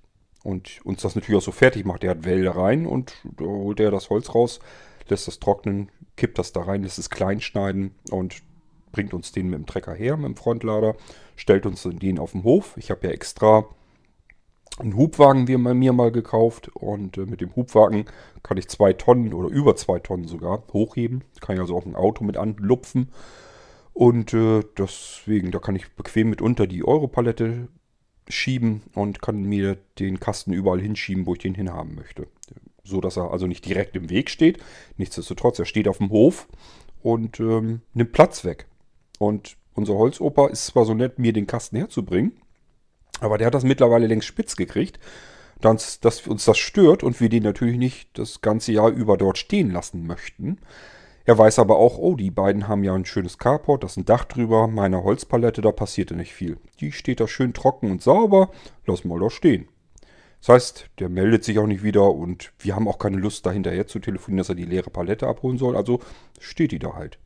und 0.43 0.79
uns 0.86 1.01
das 1.01 1.15
natürlich 1.15 1.38
auch 1.38 1.45
so 1.45 1.51
fertig 1.51 1.86
macht. 1.86 2.03
Der 2.03 2.12
hat 2.12 2.25
Wälder 2.25 2.55
rein 2.55 2.86
und 2.86 3.13
da 3.24 3.45
holt 3.45 3.79
er 3.79 3.91
das 3.91 4.10
Holz 4.10 4.33
raus, 4.33 4.60
lässt 5.10 5.27
das 5.27 5.39
trocknen, 5.39 5.89
kippt 6.15 6.38
das 6.38 6.53
da 6.53 6.62
rein, 6.62 6.83
lässt 6.83 7.00
es 7.00 7.10
klein 7.10 7.41
schneiden 7.41 7.95
und 8.12 8.43
bringt 8.91 9.13
uns 9.13 9.31
den 9.31 9.50
mit 9.50 9.60
dem 9.60 9.65
Trecker 9.65 9.93
her, 9.93 10.15
mit 10.15 10.27
dem 10.27 10.36
Frontlader, 10.36 10.95
stellt 11.36 11.65
uns 11.65 11.83
den 11.83 12.19
auf 12.19 12.31
dem 12.31 12.43
Hof. 12.43 12.75
Ich 12.77 12.91
habe 12.91 13.07
ja 13.07 13.13
extra 13.13 13.65
einen 14.79 14.95
Hubwagen 14.95 15.48
wie 15.48 15.57
bei 15.57 15.74
mir 15.74 15.93
mal 15.93 16.12
gekauft 16.12 16.69
und 16.75 17.17
äh, 17.17 17.25
mit 17.25 17.41
dem 17.41 17.55
Hubwagen 17.55 18.05
kann 18.41 18.57
ich 18.57 18.69
zwei 18.69 18.93
Tonnen 18.93 19.33
oder 19.33 19.50
über 19.50 19.75
zwei 19.75 20.00
Tonnen 20.00 20.27
sogar 20.27 20.63
hochheben. 20.72 21.24
Kann 21.41 21.55
ich 21.55 21.62
also 21.62 21.75
auch 21.75 21.86
ein 21.86 21.95
Auto 21.95 22.24
mit 22.24 22.38
anlupfen 22.38 23.10
und 23.93 24.33
äh, 24.33 24.63
deswegen, 24.77 25.51
da 25.51 25.59
kann 25.59 25.75
ich 25.75 25.91
bequem 25.93 26.29
mit 26.29 26.41
unter 26.41 26.67
die 26.67 26.83
Europalette 26.83 27.67
schieben 28.27 28.81
und 28.93 29.21
kann 29.21 29.43
mir 29.43 29.77
den 30.00 30.19
Kasten 30.19 30.53
überall 30.53 30.81
hinschieben, 30.81 31.25
wo 31.25 31.33
ich 31.33 31.41
den 31.41 31.55
hinhaben 31.55 31.95
möchte. 31.95 32.27
So 32.83 33.01
dass 33.01 33.17
er 33.17 33.31
also 33.31 33.47
nicht 33.47 33.65
direkt 33.65 33.95
im 33.95 34.09
Weg 34.09 34.29
steht. 34.29 34.59
Nichtsdestotrotz, 34.97 35.59
er 35.59 35.65
steht 35.65 35.88
auf 35.88 36.00
dem 36.00 36.09
Hof 36.09 36.47
und 37.01 37.39
ähm, 37.39 37.81
nimmt 37.93 38.13
Platz 38.13 38.43
weg. 38.43 38.67
Und 39.19 39.57
unser 39.73 39.93
Holzoper 39.93 40.50
ist 40.50 40.65
zwar 40.67 40.85
so 40.85 40.93
nett, 40.93 41.19
mir 41.19 41.33
den 41.33 41.47
Kasten 41.47 41.77
herzubringen, 41.77 42.33
aber 43.19 43.38
der 43.38 43.47
hat 43.47 43.53
das 43.53 43.63
mittlerweile 43.63 44.07
längst 44.07 44.27
spitz 44.27 44.55
gekriegt, 44.55 45.00
dass, 45.62 46.00
dass 46.00 46.27
uns 46.27 46.45
das 46.45 46.57
stört 46.57 47.03
und 47.03 47.19
wir 47.21 47.29
den 47.29 47.43
natürlich 47.43 47.77
nicht 47.77 48.09
das 48.17 48.41
ganze 48.41 48.71
Jahr 48.71 48.89
über 48.89 49.17
dort 49.17 49.38
stehen 49.38 49.71
lassen 49.71 50.05
möchten. 50.05 50.59
Er 51.25 51.37
weiß 51.37 51.59
aber 51.59 51.77
auch, 51.77 51.97
oh, 51.97 52.15
die 52.15 52.31
beiden 52.31 52.67
haben 52.67 52.83
ja 52.83 52.93
ein 52.93 53.05
schönes 53.05 53.37
Carport, 53.37 53.83
da 53.83 53.87
ist 53.87 53.97
ein 53.97 54.05
Dach 54.05 54.25
drüber, 54.25 54.67
meine 54.67 55.03
Holzpalette, 55.03 55.61
da 55.61 55.71
passierte 55.71 56.15
nicht 56.15 56.33
viel. 56.33 56.57
Die 56.79 56.91
steht 56.91 57.21
da 57.21 57.27
schön 57.27 57.53
trocken 57.53 57.91
und 57.91 58.01
sauber, 58.01 58.51
lass 58.85 59.05
mal 59.05 59.19
da 59.19 59.29
stehen. 59.29 59.67
Das 60.41 60.49
heißt, 60.49 60.89
der 60.99 61.07
meldet 61.07 61.45
sich 61.45 61.57
auch 61.59 61.67
nicht 61.67 61.83
wieder 61.83 62.11
und 62.11 62.51
wir 62.59 62.75
haben 62.75 62.89
auch 62.89 62.99
keine 62.99 63.17
Lust, 63.17 63.45
da 63.45 63.51
hinterher 63.51 63.87
zu 63.87 63.99
telefonieren, 63.99 64.39
dass 64.39 64.49
er 64.49 64.55
die 64.55 64.65
leere 64.65 64.89
Palette 64.89 65.25
abholen 65.25 65.57
soll, 65.57 65.77
also 65.77 66.01
steht 66.39 66.73
die 66.73 66.79
da 66.79 66.93
halt. 66.93 67.17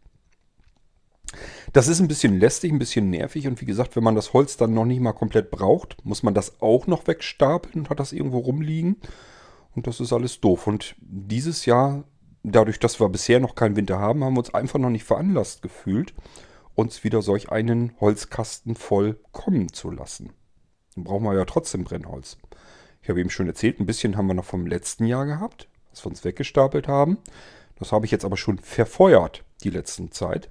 Das 1.73 1.87
ist 1.87 1.99
ein 1.99 2.07
bisschen 2.07 2.39
lästig, 2.39 2.71
ein 2.71 2.79
bisschen 2.79 3.09
nervig 3.09 3.47
und 3.47 3.59
wie 3.59 3.65
gesagt, 3.65 3.95
wenn 3.95 4.03
man 4.03 4.15
das 4.15 4.33
Holz 4.33 4.57
dann 4.57 4.75
noch 4.75 4.85
nicht 4.85 5.01
mal 5.01 5.13
komplett 5.13 5.49
braucht, 5.49 5.97
muss 6.05 6.21
man 6.21 6.35
das 6.35 6.61
auch 6.61 6.85
noch 6.85 7.07
wegstapeln 7.07 7.83
und 7.83 7.89
hat 7.89 7.99
das 7.99 8.13
irgendwo 8.13 8.37
rumliegen. 8.37 8.97
Und 9.75 9.87
das 9.87 9.99
ist 9.99 10.13
alles 10.13 10.39
doof. 10.39 10.67
Und 10.67 10.95
dieses 10.99 11.65
Jahr 11.65 12.03
dadurch, 12.43 12.79
dass 12.79 12.99
wir 12.99 13.09
bisher 13.09 13.39
noch 13.39 13.55
keinen 13.55 13.75
Winter 13.75 13.99
haben, 13.99 14.23
haben 14.23 14.33
wir 14.33 14.39
uns 14.39 14.53
einfach 14.53 14.79
noch 14.79 14.89
nicht 14.89 15.03
veranlasst 15.03 15.61
gefühlt, 15.61 16.13
uns 16.75 17.03
wieder 17.03 17.21
solch 17.21 17.51
einen 17.51 17.93
Holzkasten 17.99 18.75
voll 18.75 19.19
kommen 19.31 19.73
zu 19.73 19.91
lassen. 19.91 20.33
Dann 20.95 21.03
brauchen 21.03 21.23
wir 21.23 21.35
ja 21.35 21.45
trotzdem 21.45 21.83
Brennholz. 21.83 22.37
Ich 23.01 23.09
habe 23.09 23.19
eben 23.19 23.29
schon 23.29 23.47
erzählt, 23.47 23.79
ein 23.79 23.85
bisschen 23.85 24.17
haben 24.17 24.27
wir 24.27 24.33
noch 24.33 24.45
vom 24.45 24.67
letzten 24.67 25.05
Jahr 25.05 25.25
gehabt, 25.25 25.69
was 25.91 26.03
wir 26.03 26.09
uns 26.09 26.23
weggestapelt 26.23 26.87
haben. 26.87 27.17
Das 27.75 27.91
habe 27.91 28.05
ich 28.05 28.11
jetzt 28.11 28.25
aber 28.25 28.37
schon 28.37 28.59
verfeuert, 28.59 29.43
die 29.63 29.69
letzten 29.69 30.11
Zeit. 30.11 30.49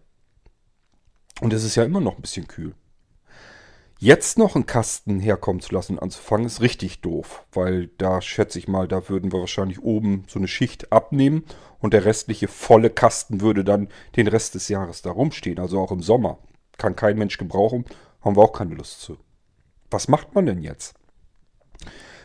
Und 1.41 1.53
es 1.53 1.65
ist 1.65 1.75
ja 1.75 1.85
immer 1.85 2.01
noch 2.01 2.17
ein 2.17 2.23
bisschen 2.23 2.49
kühl. 2.49 2.75
Jetzt 3.99 4.37
noch 4.37 4.55
einen 4.55 4.67
Kasten 4.67 5.21
herkommen 5.21 5.63
zu 5.63 5.75
lassen 5.75 5.93
und 5.95 6.03
anzufangen, 6.03 6.47
ist 6.47 6.61
richtig 6.61 7.01
doof. 7.01 7.47
Weil 7.53 7.89
da 7.97 8.21
schätze 8.21 8.59
ich 8.59 8.69
mal, 8.69 8.87
da 8.87 9.09
würden 9.09 9.33
wir 9.33 9.41
wahrscheinlich 9.41 9.83
oben 9.83 10.25
so 10.29 10.39
eine 10.39 10.49
Schicht 10.49 10.93
abnehmen 10.93 11.45
und 11.79 11.95
der 11.95 12.05
restliche 12.05 12.47
volle 12.47 12.91
Kasten 12.91 13.41
würde 13.41 13.65
dann 13.65 13.89
den 14.17 14.29
Rest 14.29 14.55
des 14.55 14.69
Jahres 14.69 15.01
da 15.01 15.11
rumstehen. 15.11 15.59
Also 15.59 15.81
auch 15.81 15.93
im 15.93 16.03
Sommer. 16.03 16.39
Kann 16.77 16.95
kein 16.95 17.17
Mensch 17.17 17.39
gebrauchen, 17.39 17.87
haben 18.21 18.37
wir 18.37 18.43
auch 18.43 18.53
keine 18.53 18.75
Lust 18.75 19.01
zu. 19.01 19.17
Was 19.91 20.09
macht 20.09 20.35
man 20.35 20.45
denn 20.45 20.61
jetzt? 20.61 20.95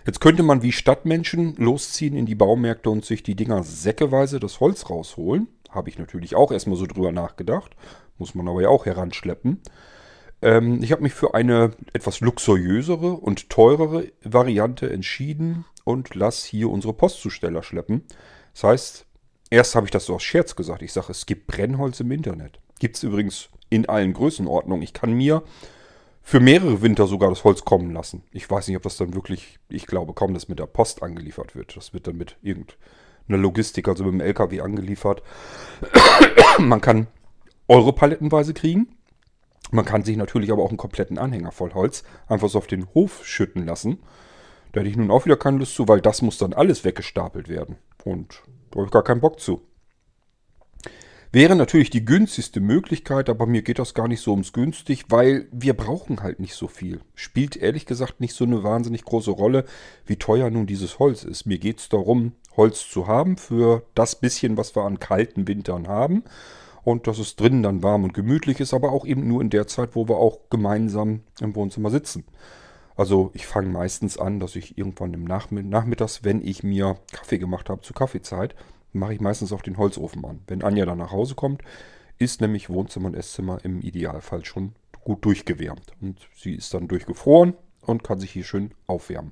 Jetzt 0.05 0.19
könnte 0.19 0.43
man 0.43 0.63
wie 0.63 0.73
Stadtmenschen 0.73 1.55
losziehen 1.55 2.17
in 2.17 2.25
die 2.25 2.35
Baumärkte 2.35 2.89
und 2.89 3.05
sich 3.05 3.23
die 3.23 3.35
Dinger 3.35 3.63
säckeweise 3.63 4.41
das 4.41 4.59
Holz 4.59 4.89
rausholen. 4.89 5.47
Habe 5.69 5.89
ich 5.89 5.97
natürlich 5.97 6.35
auch 6.35 6.51
erstmal 6.51 6.75
so 6.75 6.85
drüber 6.85 7.13
nachgedacht. 7.13 7.77
Muss 8.17 8.35
man 8.35 8.47
aber 8.49 8.61
ja 8.61 8.67
auch 8.67 8.85
heranschleppen. 8.85 9.61
Ähm, 10.41 10.81
ich 10.81 10.91
habe 10.91 11.03
mich 11.03 11.13
für 11.13 11.33
eine 11.33 11.71
etwas 11.93 12.19
luxuriösere 12.19 13.13
und 13.13 13.49
teurere 13.49 14.11
Variante 14.23 14.89
entschieden 14.89 15.65
und 15.83 16.15
lasse 16.15 16.47
hier 16.47 16.69
unsere 16.69 16.93
Postzusteller 16.93 17.63
schleppen. 17.63 18.03
Das 18.53 18.63
heißt, 18.63 19.05
erst 19.49 19.75
habe 19.75 19.87
ich 19.87 19.91
das 19.91 20.05
so 20.05 20.15
aus 20.15 20.23
Scherz 20.23 20.55
gesagt. 20.55 20.81
Ich 20.81 20.93
sage, 20.93 21.11
es 21.11 21.25
gibt 21.25 21.47
Brennholz 21.47 21.99
im 21.99 22.11
Internet. 22.11 22.59
Gibt 22.79 22.97
es 22.97 23.03
übrigens 23.03 23.49
in 23.69 23.87
allen 23.87 24.13
Größenordnungen. 24.13 24.83
Ich 24.83 24.93
kann 24.93 25.13
mir 25.13 25.43
für 26.23 26.39
mehrere 26.39 26.81
Winter 26.81 27.07
sogar 27.07 27.29
das 27.29 27.43
Holz 27.43 27.65
kommen 27.65 27.91
lassen. 27.91 28.23
Ich 28.31 28.49
weiß 28.49 28.67
nicht, 28.67 28.77
ob 28.77 28.83
das 28.83 28.97
dann 28.97 29.13
wirklich, 29.13 29.59
ich 29.69 29.87
glaube 29.87 30.13
kaum, 30.13 30.33
dass 30.33 30.49
mit 30.49 30.59
der 30.59 30.67
Post 30.67 31.01
angeliefert 31.03 31.55
wird. 31.55 31.75
Das 31.75 31.93
wird 31.93 32.07
dann 32.07 32.17
mit 32.17 32.37
irgendeiner 32.41 32.77
Logistik, 33.41 33.87
also 33.87 34.03
mit 34.03 34.13
dem 34.13 34.21
LKW 34.21 34.61
angeliefert. 34.61 35.23
Man 36.59 36.81
kann 36.81 37.07
Euro 37.67 37.91
palettenweise 37.91 38.53
kriegen. 38.53 38.95
Man 39.71 39.85
kann 39.85 40.03
sich 40.03 40.17
natürlich 40.17 40.51
aber 40.51 40.63
auch 40.63 40.69
einen 40.69 40.77
kompletten 40.77 41.17
Anhänger 41.17 41.51
voll 41.51 41.73
Holz 41.73 42.03
einfach 42.27 42.49
so 42.49 42.57
auf 42.57 42.67
den 42.67 42.87
Hof 42.93 43.25
schütten 43.25 43.65
lassen. 43.65 43.99
Da 44.73 44.81
hätte 44.81 44.89
ich 44.89 44.97
nun 44.97 45.11
auch 45.11 45.25
wieder 45.25 45.37
keine 45.37 45.57
Lust 45.57 45.75
zu, 45.75 45.87
weil 45.87 46.01
das 46.01 46.21
muss 46.21 46.37
dann 46.37 46.53
alles 46.53 46.83
weggestapelt 46.83 47.49
werden. 47.49 47.77
Und 48.03 48.43
da 48.69 48.77
habe 48.77 48.85
ich 48.85 48.91
gar 48.91 49.03
keinen 49.03 49.21
Bock 49.21 49.39
zu. 49.39 49.61
Wäre 51.33 51.55
natürlich 51.55 51.89
die 51.89 52.03
günstigste 52.03 52.59
Möglichkeit, 52.59 53.29
aber 53.29 53.45
mir 53.45 53.61
geht 53.61 53.79
das 53.79 53.93
gar 53.93 54.09
nicht 54.09 54.19
so 54.19 54.31
ums 54.31 54.51
günstig, 54.51 55.05
weil 55.07 55.47
wir 55.53 55.73
brauchen 55.73 56.21
halt 56.21 56.41
nicht 56.41 56.55
so 56.55 56.67
viel. 56.67 56.99
Spielt 57.15 57.55
ehrlich 57.55 57.85
gesagt 57.85 58.19
nicht 58.19 58.35
so 58.35 58.43
eine 58.43 58.63
wahnsinnig 58.63 59.05
große 59.05 59.31
Rolle, 59.31 59.63
wie 60.05 60.17
teuer 60.17 60.49
nun 60.49 60.67
dieses 60.67 60.99
Holz 60.99 61.23
ist. 61.23 61.45
Mir 61.45 61.57
geht 61.57 61.79
es 61.79 61.87
darum, 61.87 62.33
Holz 62.57 62.89
zu 62.89 63.07
haben 63.07 63.37
für 63.37 63.83
das 63.95 64.19
bisschen, 64.19 64.57
was 64.57 64.75
wir 64.75 64.83
an 64.83 64.99
kalten 64.99 65.47
Wintern 65.47 65.87
haben 65.87 66.25
und 66.83 67.07
dass 67.07 67.19
es 67.19 67.35
drinnen 67.35 67.63
dann 67.63 67.83
warm 67.83 68.03
und 68.03 68.13
gemütlich 68.13 68.59
ist, 68.59 68.73
aber 68.73 68.91
auch 68.91 69.05
eben 69.05 69.27
nur 69.27 69.41
in 69.41 69.49
der 69.49 69.67
Zeit, 69.67 69.95
wo 69.95 70.07
wir 70.07 70.17
auch 70.17 70.49
gemeinsam 70.49 71.21
im 71.39 71.55
Wohnzimmer 71.55 71.89
sitzen. 71.89 72.25
Also 72.95 73.31
ich 73.33 73.47
fange 73.47 73.69
meistens 73.69 74.17
an, 74.17 74.39
dass 74.39 74.55
ich 74.55 74.77
irgendwann 74.77 75.13
im 75.13 75.23
Nachmitt 75.23 75.65
Nachmittags, 75.65 76.23
wenn 76.23 76.45
ich 76.45 76.63
mir 76.63 76.97
Kaffee 77.11 77.37
gemacht 77.37 77.69
habe 77.69 77.81
zur 77.81 77.95
Kaffeezeit, 77.95 78.55
mache 78.93 79.13
ich 79.13 79.21
meistens 79.21 79.53
auch 79.53 79.61
den 79.61 79.77
Holzofen 79.77 80.25
an. 80.25 80.41
Wenn 80.47 80.63
Anja 80.63 80.85
dann 80.85 80.97
nach 80.97 81.11
Hause 81.11 81.35
kommt, 81.35 81.61
ist 82.17 82.41
nämlich 82.41 82.69
Wohnzimmer 82.69 83.07
und 83.07 83.15
Esszimmer 83.15 83.63
im 83.63 83.81
Idealfall 83.81 84.45
schon 84.45 84.73
gut 85.03 85.25
durchgewärmt. 85.25 85.93
Und 86.01 86.19
sie 86.35 86.53
ist 86.53 86.73
dann 86.73 86.87
durchgefroren 86.87 87.55
und 87.81 88.03
kann 88.03 88.19
sich 88.19 88.31
hier 88.31 88.43
schön 88.43 88.73
aufwärmen. 88.87 89.31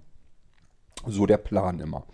So 1.06 1.25
der 1.25 1.38
Plan 1.38 1.79
immer. 1.79 2.06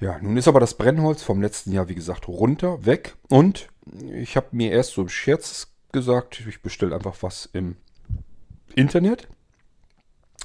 Ja, 0.00 0.18
nun 0.20 0.36
ist 0.36 0.48
aber 0.48 0.60
das 0.60 0.74
Brennholz 0.74 1.22
vom 1.22 1.40
letzten 1.40 1.72
Jahr, 1.72 1.88
wie 1.88 1.94
gesagt, 1.94 2.28
runter, 2.28 2.84
weg. 2.84 3.16
Und 3.28 3.68
ich 4.12 4.36
habe 4.36 4.48
mir 4.52 4.70
erst 4.70 4.92
so 4.92 5.02
im 5.02 5.08
Scherz 5.08 5.72
gesagt, 5.92 6.42
ich 6.46 6.62
bestelle 6.62 6.94
einfach 6.94 7.16
was 7.22 7.48
im 7.52 7.76
Internet. 8.74 9.28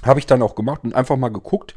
Habe 0.02 0.20
ich 0.20 0.26
dann 0.26 0.42
auch 0.42 0.54
gemacht 0.54 0.84
und 0.84 0.94
einfach 0.94 1.16
mal 1.16 1.30
geguckt, 1.30 1.74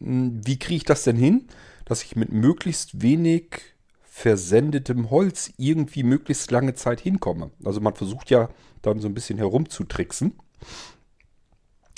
hm, 0.00 0.46
wie 0.46 0.58
kriege 0.58 0.76
ich 0.76 0.84
das 0.84 1.04
denn 1.04 1.16
hin, 1.16 1.48
dass 1.84 2.02
ich 2.02 2.16
mit 2.16 2.32
möglichst 2.32 3.02
wenig 3.02 3.60
versendetem 4.02 5.10
Holz 5.10 5.52
irgendwie 5.58 6.02
möglichst 6.02 6.50
lange 6.50 6.74
Zeit 6.74 7.00
hinkomme. 7.00 7.50
Also 7.64 7.80
man 7.80 7.94
versucht 7.94 8.30
ja 8.30 8.48
dann 8.82 9.00
so 9.00 9.08
ein 9.08 9.14
bisschen 9.14 9.38
herumzutricksen. 9.38 10.32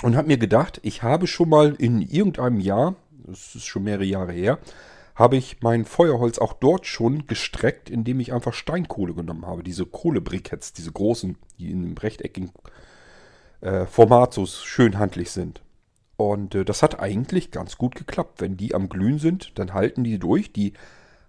Und 0.03 0.17
habe 0.17 0.29
mir 0.29 0.39
gedacht, 0.39 0.81
ich 0.83 1.03
habe 1.03 1.27
schon 1.27 1.49
mal 1.49 1.75
in 1.79 2.03
irgendeinem 2.03 2.61
Jahr, 2.61 2.97
das 3.25 3.55
ist 3.55 3.67
schon 3.67 3.85
mehrere 3.85 4.05
Jahre 4.05 4.33
her, 4.33 4.59
habe 5.19 5.37
ich 5.37 5.63
mein 5.63 5.85
Feuerholz 5.85 6.39
auch 6.39 6.53
dort 6.53 6.87
schon 6.87 7.27
gestreckt, 7.27 7.91
indem 7.91 8.21
ich 8.21 8.33
einfach 8.33 8.55
Steinkohle 8.55 9.15
genommen 9.15 9.47
habe. 9.47 9.65
Diese 9.65 9.85
Kohlebriketts, 9.85 10.73
diese 10.73 10.93
großen, 10.93 11.37
die 11.59 11.73
in 11.73 11.85
einem 11.85 11.99
rechteckigen 11.99 12.53
äh, 13.61 13.85
Format 13.87 14.33
so 14.33 14.47
schön 14.47 14.97
handlich 14.97 15.33
sind. 15.33 15.61
Und 16.17 16.55
äh, 16.55 16.65
das 16.65 16.85
hat 16.85 17.01
eigentlich 17.01 17.51
ganz 17.51 17.79
gut 17.79 17.97
geklappt. 17.97 18.41
Wenn 18.41 18.57
die 18.57 18.77
am 18.77 18.89
Glühen 18.89 19.19
sind, 19.19 19.59
dann 19.59 19.75
halten 19.75 20.05
die 20.05 20.21
durch. 20.21 20.53
Die 20.53 20.75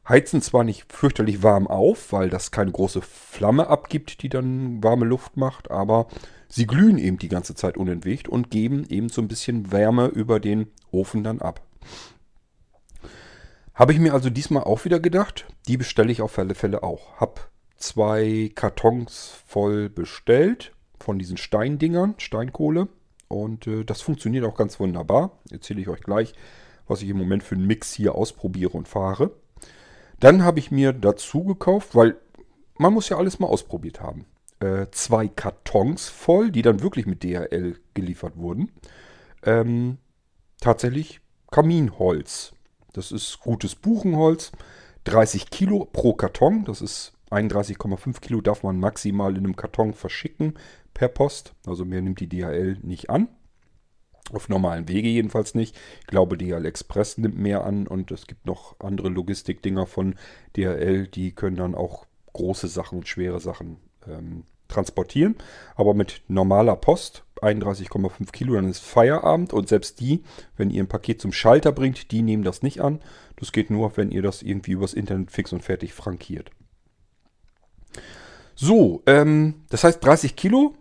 heizen 0.08 0.44
zwar 0.44 0.64
nicht 0.64 0.94
fürchterlich 0.94 1.42
warm 1.42 1.66
auf, 1.66 2.14
weil 2.14 2.30
das 2.30 2.52
keine 2.52 2.72
große 2.72 3.02
Flamme 3.02 3.68
abgibt, 3.70 4.22
die 4.22 4.30
dann 4.30 4.84
warme 4.84 5.06
Luft 5.06 5.36
macht, 5.36 5.72
aber 5.72 6.08
Sie 6.52 6.66
glühen 6.66 6.98
eben 6.98 7.20
die 7.20 7.30
ganze 7.30 7.54
Zeit 7.54 7.78
unentwegt 7.78 8.28
und 8.28 8.50
geben 8.50 8.84
eben 8.90 9.10
so 9.10 9.22
ein 9.22 9.28
bisschen 9.28 9.72
Wärme 9.72 10.08
über 10.08 10.40
den 10.40 10.68
Ofen 10.92 11.24
dann 11.24 11.42
ab. 11.42 11.62
Habe 13.80 13.94
ich 13.94 14.00
mir 14.00 14.14
also 14.14 14.30
diesmal 14.30 14.66
auch 14.66 14.84
wieder 14.84 15.00
gedacht, 15.00 15.46
die 15.70 15.78
bestelle 15.78 16.12
ich 16.12 16.22
auf 16.22 16.38
alle 16.38 16.54
Fälle 16.54 16.84
auch. 16.84 17.16
Hab 17.16 17.50
zwei 17.78 18.52
Kartons 18.54 19.32
voll 19.48 19.88
bestellt 19.88 20.74
von 21.00 21.18
diesen 21.18 21.38
Steindingern, 21.38 22.16
Steinkohle. 22.18 22.90
Und 23.30 23.68
äh, 23.68 23.86
das 23.86 24.02
funktioniert 24.02 24.44
auch 24.44 24.58
ganz 24.58 24.82
wunderbar. 24.82 25.32
Erzähle 25.50 25.80
ich 25.80 25.88
euch 25.88 26.02
gleich, 26.02 26.34
was 26.90 27.02
ich 27.02 27.08
im 27.08 27.18
Moment 27.18 27.42
für 27.42 27.56
einen 27.56 27.68
Mix 27.68 27.94
hier 27.94 28.16
ausprobiere 28.16 28.72
und 28.78 28.90
fahre. 28.90 29.32
Dann 30.20 30.44
habe 30.44 30.60
ich 30.60 30.72
mir 30.72 30.92
dazu 30.92 31.46
gekauft, 31.46 31.96
weil 31.96 32.18
man 32.78 32.94
muss 32.94 33.08
ja 33.08 33.16
alles 33.16 33.40
mal 33.40 33.48
ausprobiert 33.48 34.02
haben. 34.02 34.26
Äh, 34.60 34.88
zwei 34.92 35.30
Kartons 35.30 36.10
voll, 36.10 36.52
die 36.52 36.64
dann 36.64 36.82
wirklich 36.82 37.06
mit 37.06 37.24
DHL 37.24 37.80
geliefert 37.94 38.36
wurden. 38.36 38.74
Ähm, 39.42 40.00
tatsächlich 40.60 41.22
Kaminholz. 41.50 42.52
Das 42.94 43.12
ist 43.12 43.40
gutes 43.40 43.76
Buchenholz. 43.76 44.52
30 45.06 45.50
Kilo 45.50 45.86
pro 45.86 46.14
Karton. 46.14 46.66
Das 46.66 46.82
ist 46.82 47.14
31,5 47.32 48.22
Kilo 48.22 48.42
darf 48.42 48.64
man 48.64 48.80
maximal 48.80 49.32
in 49.38 49.46
einem 49.46 49.56
Karton 49.56 49.94
verschicken 49.94 50.56
per 50.94 51.08
Post. 51.08 51.54
Also 51.66 51.86
mehr 51.86 52.02
nimmt 52.02 52.20
die 52.20 52.30
DHL 52.30 52.78
nicht 52.82 53.10
an. 53.10 53.28
Auf 54.32 54.50
normalen 54.50 54.88
Wege 54.88 55.08
jedenfalls 55.08 55.56
nicht. 55.56 55.76
Ich 56.02 56.08
glaube, 56.08 56.38
DHL 56.38 56.66
Express 56.66 57.18
nimmt 57.18 57.38
mehr 57.38 57.64
an 57.64 57.88
und 57.88 58.12
es 58.12 58.28
gibt 58.28 58.46
noch 58.46 58.80
andere 58.80 59.10
Logistikdinger 59.10 59.88
von 59.88 60.16
DHL, 60.56 61.08
die 61.08 61.32
können 61.32 61.56
dann 61.56 61.74
auch 61.74 62.06
große 62.34 62.68
Sachen, 62.68 63.06
schwere 63.06 63.40
Sachen 63.40 63.78
ähm, 64.08 64.44
transportieren. 64.68 65.36
Aber 65.76 65.96
mit 65.96 66.22
normaler 66.28 66.76
Post, 66.76 67.24
31,5 67.42 68.32
Kilo, 68.32 68.56
dann 68.56 68.70
ist 68.70 68.80
Feierabend 68.80 69.54
und 69.54 69.68
selbst 69.68 70.00
die, 70.00 70.24
wenn 70.58 70.70
ihr 70.70 70.84
ein 70.84 70.88
Paket 70.88 71.22
zum 71.22 71.32
Schalter 71.32 71.72
bringt, 71.72 72.12
die 72.12 72.22
nehmen 72.22 72.44
das 72.44 72.62
nicht 72.62 72.82
an. 72.82 73.00
Das 73.38 73.52
geht 73.52 73.70
nur, 73.70 73.96
wenn 73.98 74.12
ihr 74.12 74.22
das 74.22 74.42
irgendwie 74.42 74.72
übers 74.72 74.94
Internet 74.94 75.32
fix 75.32 75.54
und 75.54 75.64
fertig 75.64 75.94
frankiert. 75.94 76.52
So, 78.56 79.02
ähm, 79.06 79.64
das 79.70 79.84
heißt 79.84 80.04
30 80.04 80.36
Kilo. 80.36 80.76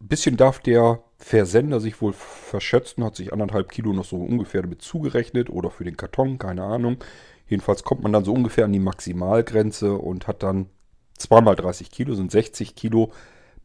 Ein 0.00 0.08
bisschen 0.08 0.36
darf 0.36 0.60
der 0.60 1.02
Versender 1.18 1.80
sich 1.80 2.00
wohl 2.00 2.14
verschätzen, 2.14 3.04
hat 3.04 3.16
sich 3.16 3.32
anderthalb 3.32 3.70
Kilo 3.70 3.92
noch 3.92 4.06
so 4.06 4.16
ungefähr 4.16 4.62
damit 4.62 4.80
zugerechnet 4.80 5.50
oder 5.50 5.70
für 5.70 5.84
den 5.84 5.96
Karton, 5.96 6.38
keine 6.38 6.62
Ahnung. 6.62 6.96
Jedenfalls 7.46 7.82
kommt 7.82 8.02
man 8.02 8.12
dann 8.12 8.24
so 8.24 8.32
ungefähr 8.32 8.64
an 8.64 8.72
die 8.72 8.78
Maximalgrenze 8.78 9.94
und 9.94 10.28
hat 10.28 10.42
dann 10.42 10.70
zweimal 11.18 11.56
30 11.56 11.90
Kilo, 11.90 12.14
sind 12.14 12.30
60 12.30 12.74
Kilo 12.74 13.12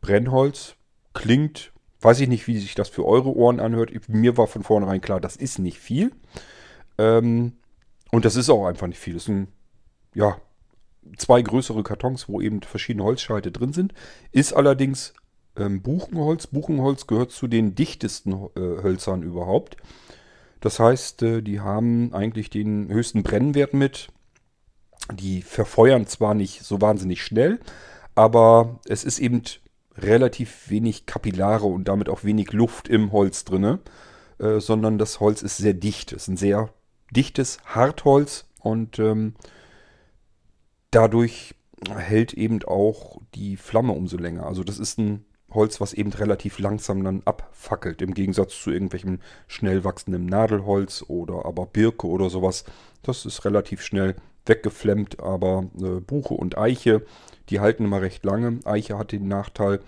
Brennholz. 0.02 0.76
Klingt, 1.14 1.72
weiß 2.06 2.20
ich 2.20 2.30
nicht, 2.30 2.48
wie 2.48 2.58
sich 2.58 2.76
das 2.76 2.90
für 2.90 3.06
eure 3.06 3.36
Ohren 3.36 3.60
anhört. 3.60 3.92
Mir 4.08 4.38
war 4.38 4.48
von 4.48 4.64
vornherein 4.64 5.02
klar, 5.02 5.20
das 5.20 5.36
ist 5.36 5.60
nicht 5.60 5.80
viel. 5.80 6.12
Ähm, 6.98 7.54
und 8.12 8.26
das 8.26 8.36
ist 8.36 8.50
auch 8.50 8.68
einfach 8.68 8.88
nicht 8.88 9.00
viel. 9.00 9.16
Das 9.16 9.26
sind, 9.26 9.48
ja, 10.14 10.38
zwei 11.18 11.42
größere 11.42 11.84
Kartons, 11.84 12.30
wo 12.30 12.42
eben 12.42 12.62
verschiedene 12.62 13.04
Holzscheite 13.04 13.52
drin 13.52 13.74
sind. 13.74 13.94
Ist 14.32 14.54
allerdings 14.54 15.14
ähm, 15.58 15.82
Buchenholz. 15.82 16.48
Buchenholz 16.48 17.08
gehört 17.08 17.32
zu 17.32 17.48
den 17.48 17.76
dichtesten 17.76 18.34
äh, 18.56 18.84
Hölzern 18.84 19.24
überhaupt. 19.24 19.78
Das 20.62 20.80
heißt, 20.80 21.24
äh, 21.24 21.42
die 21.42 21.60
haben 21.60 22.14
eigentlich 22.14 22.50
den 22.50 22.90
höchsten 22.90 23.24
Brennwert 23.24 23.74
mit. 23.74 24.10
Die 25.14 25.42
verfeuern 25.42 26.08
zwar 26.08 26.34
nicht 26.34 26.64
so 26.64 26.82
wahnsinnig 26.82 27.24
schnell, 27.24 27.60
aber 28.16 28.80
es 28.88 29.04
ist 29.04 29.20
eben 29.20 29.44
relativ 29.98 30.70
wenig 30.70 31.06
Kapillare 31.06 31.66
und 31.66 31.88
damit 31.88 32.10
auch 32.10 32.24
wenig 32.24 32.52
Luft 32.52 32.88
im 32.88 33.12
Holz 33.12 33.46
drin, 33.46 33.80
äh, 34.40 34.60
sondern 34.60 34.98
das 34.98 35.20
Holz 35.20 35.42
ist 35.42 35.58
sehr 35.58 35.74
dicht. 35.74 36.12
Es 36.12 36.24
ist 36.24 36.28
ein 36.30 36.38
sehr 36.38 36.70
dichtes 37.12 37.60
Hartholz 37.66 38.46
und 38.60 39.00
ähm, 39.00 39.36
dadurch 40.92 41.56
hält 41.90 42.34
eben 42.34 42.64
auch 42.64 43.22
die 43.36 43.58
Flamme 43.58 43.94
umso 43.94 44.18
länger. 44.18 44.46
Also 44.46 44.64
das 44.64 44.80
ist 44.80 44.98
ein 44.98 45.26
Holz, 45.54 45.80
was 45.80 45.94
eben 45.94 46.12
relativ 46.12 46.60
langsam 46.60 47.04
dann 47.04 47.22
abfackelt, 47.26 48.02
im 48.02 48.14
Gegensatz 48.14 48.62
zu 48.62 48.72
irgendwelchem 48.72 49.20
schnell 49.48 49.84
wachsendem 49.84 50.26
Nadelholz 50.26 51.06
oder 51.08 51.46
aber 51.46 51.66
Birke 51.66 52.08
oder 52.08 52.30
sowas. 52.30 52.66
Das 53.04 53.26
ist 53.26 53.46
relativ 53.46 53.82
schnell 53.82 54.16
weggeflemmt, 54.46 55.20
aber 55.20 55.70
äh, 55.82 56.02
Buche 56.02 56.34
und 56.34 56.58
Eiche, 56.58 57.06
die 57.50 57.60
halten 57.60 57.86
immer 57.86 58.02
recht 58.02 58.26
lange. 58.26 58.60
Eiche 58.66 58.98
hat 58.98 59.12
den 59.12 59.28
Nachteil, 59.28 59.82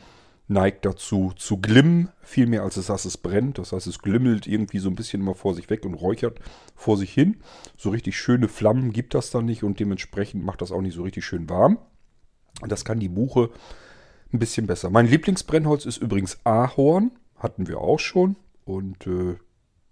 neigt 0.47 0.85
dazu 0.85 1.33
zu 1.35 1.57
glimmen, 1.57 2.09
viel 2.21 2.47
mehr 2.47 2.63
als 2.63 2.77
es, 2.77 2.87
dass 2.87 3.05
es 3.05 3.17
brennt. 3.17 3.57
Das 3.57 3.73
heißt, 3.73 3.87
es 3.87 3.99
glimmelt 3.99 4.47
irgendwie 4.47 4.79
so 4.79 4.89
ein 4.89 4.95
bisschen 4.95 5.21
immer 5.21 5.35
vor 5.35 5.53
sich 5.53 5.69
weg 5.69 5.85
und 5.85 5.93
räuchert 5.95 6.39
vor 6.75 6.97
sich 6.97 7.13
hin. 7.13 7.37
So 7.75 7.89
richtig 7.89 8.17
schöne 8.17 8.47
Flammen 8.47 8.93
gibt 8.93 9.13
das 9.13 9.29
dann 9.29 9.45
nicht 9.45 9.63
und 9.63 9.79
dementsprechend 9.79 10.43
macht 10.43 10.61
das 10.61 10.71
auch 10.71 10.81
nicht 10.81 10.95
so 10.95 11.03
richtig 11.03 11.25
schön 11.25 11.49
warm. 11.49 11.79
Das 12.67 12.85
kann 12.85 12.99
die 12.99 13.09
Buche 13.09 13.49
ein 14.33 14.39
bisschen 14.39 14.67
besser. 14.67 14.89
Mein 14.89 15.07
Lieblingsbrennholz 15.07 15.85
ist 15.85 15.97
übrigens 15.97 16.39
Ahorn. 16.43 17.11
Hatten 17.37 17.67
wir 17.67 17.79
auch 17.79 17.99
schon. 17.99 18.35
Und 18.65 19.05
äh, 19.05 19.35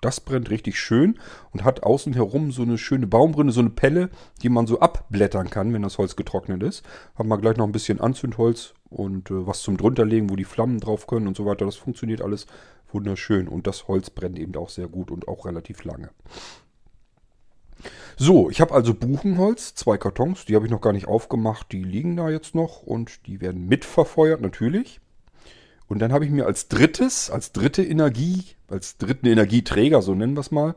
das 0.05 0.21
brennt 0.21 0.51
richtig 0.51 0.79
schön 0.79 1.19
und 1.51 1.63
hat 1.63 1.81
außen 1.81 2.13
herum 2.13 2.51
so 2.51 2.61
eine 2.61 2.77
schöne 2.77 3.07
Baumrinde, 3.07 3.51
so 3.51 3.59
eine 3.59 3.71
Pelle, 3.71 4.09
die 4.43 4.49
man 4.49 4.67
so 4.67 4.79
abblättern 4.79 5.49
kann, 5.49 5.73
wenn 5.73 5.81
das 5.81 5.97
Holz 5.97 6.15
getrocknet 6.15 6.61
ist. 6.61 6.83
Haben 7.15 7.29
wir 7.29 7.39
gleich 7.39 7.57
noch 7.57 7.65
ein 7.65 7.71
bisschen 7.71 7.99
Anzündholz 7.99 8.75
und 8.89 9.31
äh, 9.31 9.47
was 9.47 9.63
zum 9.63 9.77
drunterlegen, 9.77 10.29
wo 10.29 10.35
die 10.35 10.43
Flammen 10.43 10.79
drauf 10.79 11.07
können 11.07 11.27
und 11.27 11.35
so 11.35 11.47
weiter. 11.47 11.65
Das 11.65 11.75
funktioniert 11.75 12.21
alles 12.21 12.45
wunderschön. 12.91 13.47
Und 13.47 13.65
das 13.65 13.87
Holz 13.87 14.11
brennt 14.11 14.37
eben 14.37 14.55
auch 14.55 14.69
sehr 14.69 14.87
gut 14.87 15.09
und 15.09 15.27
auch 15.27 15.45
relativ 15.45 15.83
lange. 15.83 16.11
So, 18.15 18.49
ich 18.51 18.61
habe 18.61 18.73
also 18.73 18.93
Buchenholz, 18.93 19.73
zwei 19.73 19.97
Kartons, 19.97 20.45
die 20.45 20.55
habe 20.55 20.65
ich 20.65 20.71
noch 20.71 20.81
gar 20.81 20.93
nicht 20.93 21.07
aufgemacht, 21.07 21.71
die 21.71 21.83
liegen 21.83 22.15
da 22.15 22.29
jetzt 22.29 22.55
noch 22.55 22.83
und 22.83 23.25
die 23.25 23.41
werden 23.41 23.67
mitverfeuert 23.67 24.39
natürlich. 24.39 25.01
Und 25.87 25.99
dann 25.99 26.11
habe 26.11 26.25
ich 26.25 26.31
mir 26.31 26.45
als 26.45 26.67
drittes, 26.67 27.29
als 27.29 27.51
dritte 27.51 27.83
Energie, 27.83 28.43
als 28.67 28.97
dritten 28.97 29.27
Energieträger, 29.27 30.01
so 30.01 30.15
nennen 30.15 30.35
wir 30.35 30.41
es 30.41 30.51
mal, 30.51 30.75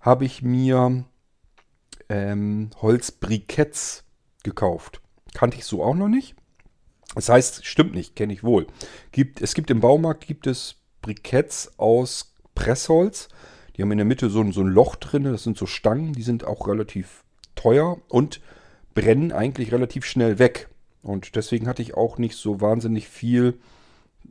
habe 0.00 0.24
ich 0.24 0.42
mir 0.42 1.04
ähm, 2.08 2.70
Holzbriketts 2.80 4.04
gekauft. 4.42 5.00
Kannte 5.34 5.56
ich 5.56 5.64
so 5.64 5.82
auch 5.82 5.94
noch 5.94 6.08
nicht. 6.08 6.34
Das 7.14 7.28
heißt, 7.28 7.64
stimmt 7.64 7.94
nicht, 7.94 8.16
kenne 8.16 8.32
ich 8.32 8.42
wohl. 8.42 8.66
Gibt, 9.12 9.40
es 9.42 9.54
gibt 9.54 9.70
im 9.70 9.80
Baumarkt 9.80 10.26
gibt 10.26 10.46
es 10.46 10.76
Briketts 11.02 11.78
aus 11.78 12.34
Pressholz. 12.54 13.28
Die 13.76 13.82
haben 13.82 13.92
in 13.92 13.98
der 13.98 14.06
Mitte 14.06 14.30
so 14.30 14.40
ein, 14.40 14.52
so 14.52 14.62
ein 14.62 14.68
Loch 14.68 14.96
drin. 14.96 15.24
Das 15.24 15.42
sind 15.42 15.58
so 15.58 15.66
Stangen, 15.66 16.12
die 16.12 16.22
sind 16.22 16.44
auch 16.44 16.66
relativ 16.68 17.24
teuer 17.54 17.98
und 18.08 18.40
brennen 18.94 19.32
eigentlich 19.32 19.72
relativ 19.72 20.04
schnell 20.04 20.38
weg. 20.38 20.68
Und 21.02 21.36
deswegen 21.36 21.68
hatte 21.68 21.82
ich 21.82 21.94
auch 21.94 22.18
nicht 22.18 22.36
so 22.36 22.60
wahnsinnig 22.60 23.08
viel 23.08 23.58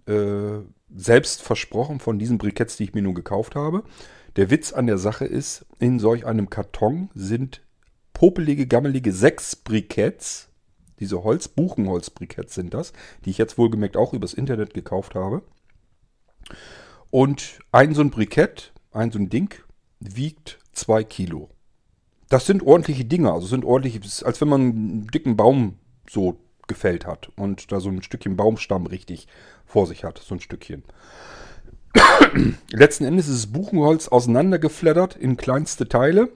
äh, 0.08 0.60
selbst 0.96 1.41
versprochen 1.41 2.00
von 2.00 2.20
diesen 2.20 2.38
Briketts, 2.38 2.78
die 2.78 2.86
ich 2.86 2.94
mir 2.94 3.02
nun 3.02 3.15
gekauft 3.15 3.56
habe. 3.56 3.84
Der 4.36 4.50
Witz 4.50 4.74
an 4.74 4.88
der 4.88 4.98
Sache 4.98 5.26
ist, 5.26 5.65
in 5.80 6.00
solch 6.00 6.26
einem 6.26 6.50
Karton 6.50 7.10
sind 7.13 7.62
popelige, 8.13 8.68
gammelige 8.68 9.12
sechs 9.12 9.56
Briketts. 9.56 10.50
Diese 11.00 11.24
Holz, 11.24 11.48
Buchenholz-Briketts 11.48 12.56
sind 12.56 12.74
das, 12.74 12.94
die 13.24 13.30
ich 13.30 13.38
jetzt 13.38 13.58
wohlgemerkt 13.58 13.98
auch 13.98 14.13
übers 14.13 14.34
Internet 14.34 14.74
gekauft 14.74 15.15
habe. 15.15 15.44
Und 17.10 17.60
ein 17.72 17.94
so 17.94 18.02
ein 18.02 18.12
Brikett, 18.12 18.74
ein 18.91 19.12
so 19.12 19.20
ein 19.20 19.30
Ding, 19.30 19.54
wiegt 20.00 20.60
zwei 20.72 21.04
Kilo. 21.04 21.50
Das 22.30 22.46
sind 22.46 22.63
ordentliche 22.63 23.06
Dinge, 23.06 23.32
also 23.32 23.48
sind 23.48 23.65
ordentliche, 23.65 24.00
als 24.26 24.41
wenn 24.41 24.48
man 24.50 24.62
einen 24.62 25.08
dicken 25.08 25.38
Baum 25.38 25.78
so 26.10 26.39
gefällt 26.67 27.06
hat 27.06 27.30
und 27.36 27.71
da 27.71 27.80
so 27.80 27.89
ein 27.89 28.01
Stückchen 28.01 28.36
Baumstamm 28.36 28.86
richtig 28.86 29.28
vor 29.65 29.88
sich 29.88 30.04
hat, 30.04 30.19
so 30.19 30.36
ein 30.36 30.41
Stückchen. 30.41 30.84
Letzten 32.71 33.06
Endes 33.06 33.28
ist 33.28 33.43
das 33.45 33.54
Buchenholz 33.54 34.08
auseinandergeflattert 34.08 35.15
in 35.15 35.38
kleinste 35.38 35.88
Teile 35.88 36.30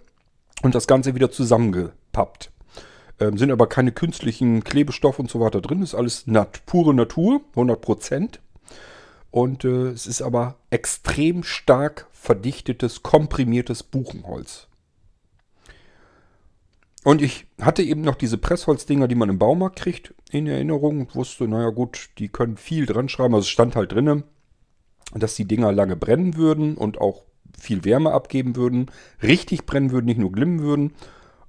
und 0.62 0.76
das 0.76 0.88
Ganze 0.88 1.16
wieder 1.16 1.32
zusammengepappt. 1.32 2.52
Ähm, 3.20 3.38
sind 3.38 3.52
aber 3.52 3.68
keine 3.68 3.92
künstlichen 3.92 4.64
Klebestoffe 4.64 5.20
und 5.20 5.30
so 5.30 5.40
weiter 5.40 5.62
drin. 5.62 5.82
Ist 5.82 5.96
alles 5.96 6.28
nat 6.28 6.66
pure 6.66 6.94
Natur, 6.94 7.42
100%. 7.56 8.40
Und 9.32 9.64
äh, 9.64 9.90
es 9.90 10.08
ist 10.08 10.22
aber 10.22 10.56
extrem 10.70 11.44
stark 11.44 12.08
verdichtetes, 12.12 13.04
komprimiertes 13.04 13.84
Buchenholz. 13.84 14.69
Und 17.04 17.22
ich 17.22 17.48
hatte 17.62 17.82
eben 17.82 18.02
noch 18.02 18.16
diese 18.16 18.38
Pressholzdinger, 18.38 19.08
die 19.08 19.16
man 19.16 19.30
im 19.30 19.40
Baumarkt 19.40 19.78
kriegt, 19.78 20.14
in 20.32 20.48
Erinnerung 20.48 21.02
und 21.02 21.16
wusste, 21.16 21.48
naja 21.48 21.70
gut, 21.70 22.10
die 22.18 22.28
können 22.28 22.58
viel 22.58 22.86
dran 22.86 23.10
schreiben. 23.10 23.34
Also 23.34 23.46
es 23.46 23.50
stand 23.50 23.76
halt 23.76 23.94
drinne, 23.94 24.24
dass 25.14 25.36
die 25.36 25.46
Dinger 25.46 25.72
lange 25.72 25.96
brennen 25.96 26.36
würden 26.36 26.76
und 26.76 27.00
auch 27.00 27.24
viel 27.58 27.86
Wärme 27.86 28.12
abgeben 28.12 28.56
würden, 28.56 28.92
richtig 29.24 29.66
brennen 29.66 29.92
würden, 29.92 30.06
nicht 30.06 30.20
nur 30.20 30.32
glimmen 30.32 30.60
würden. 30.60 30.94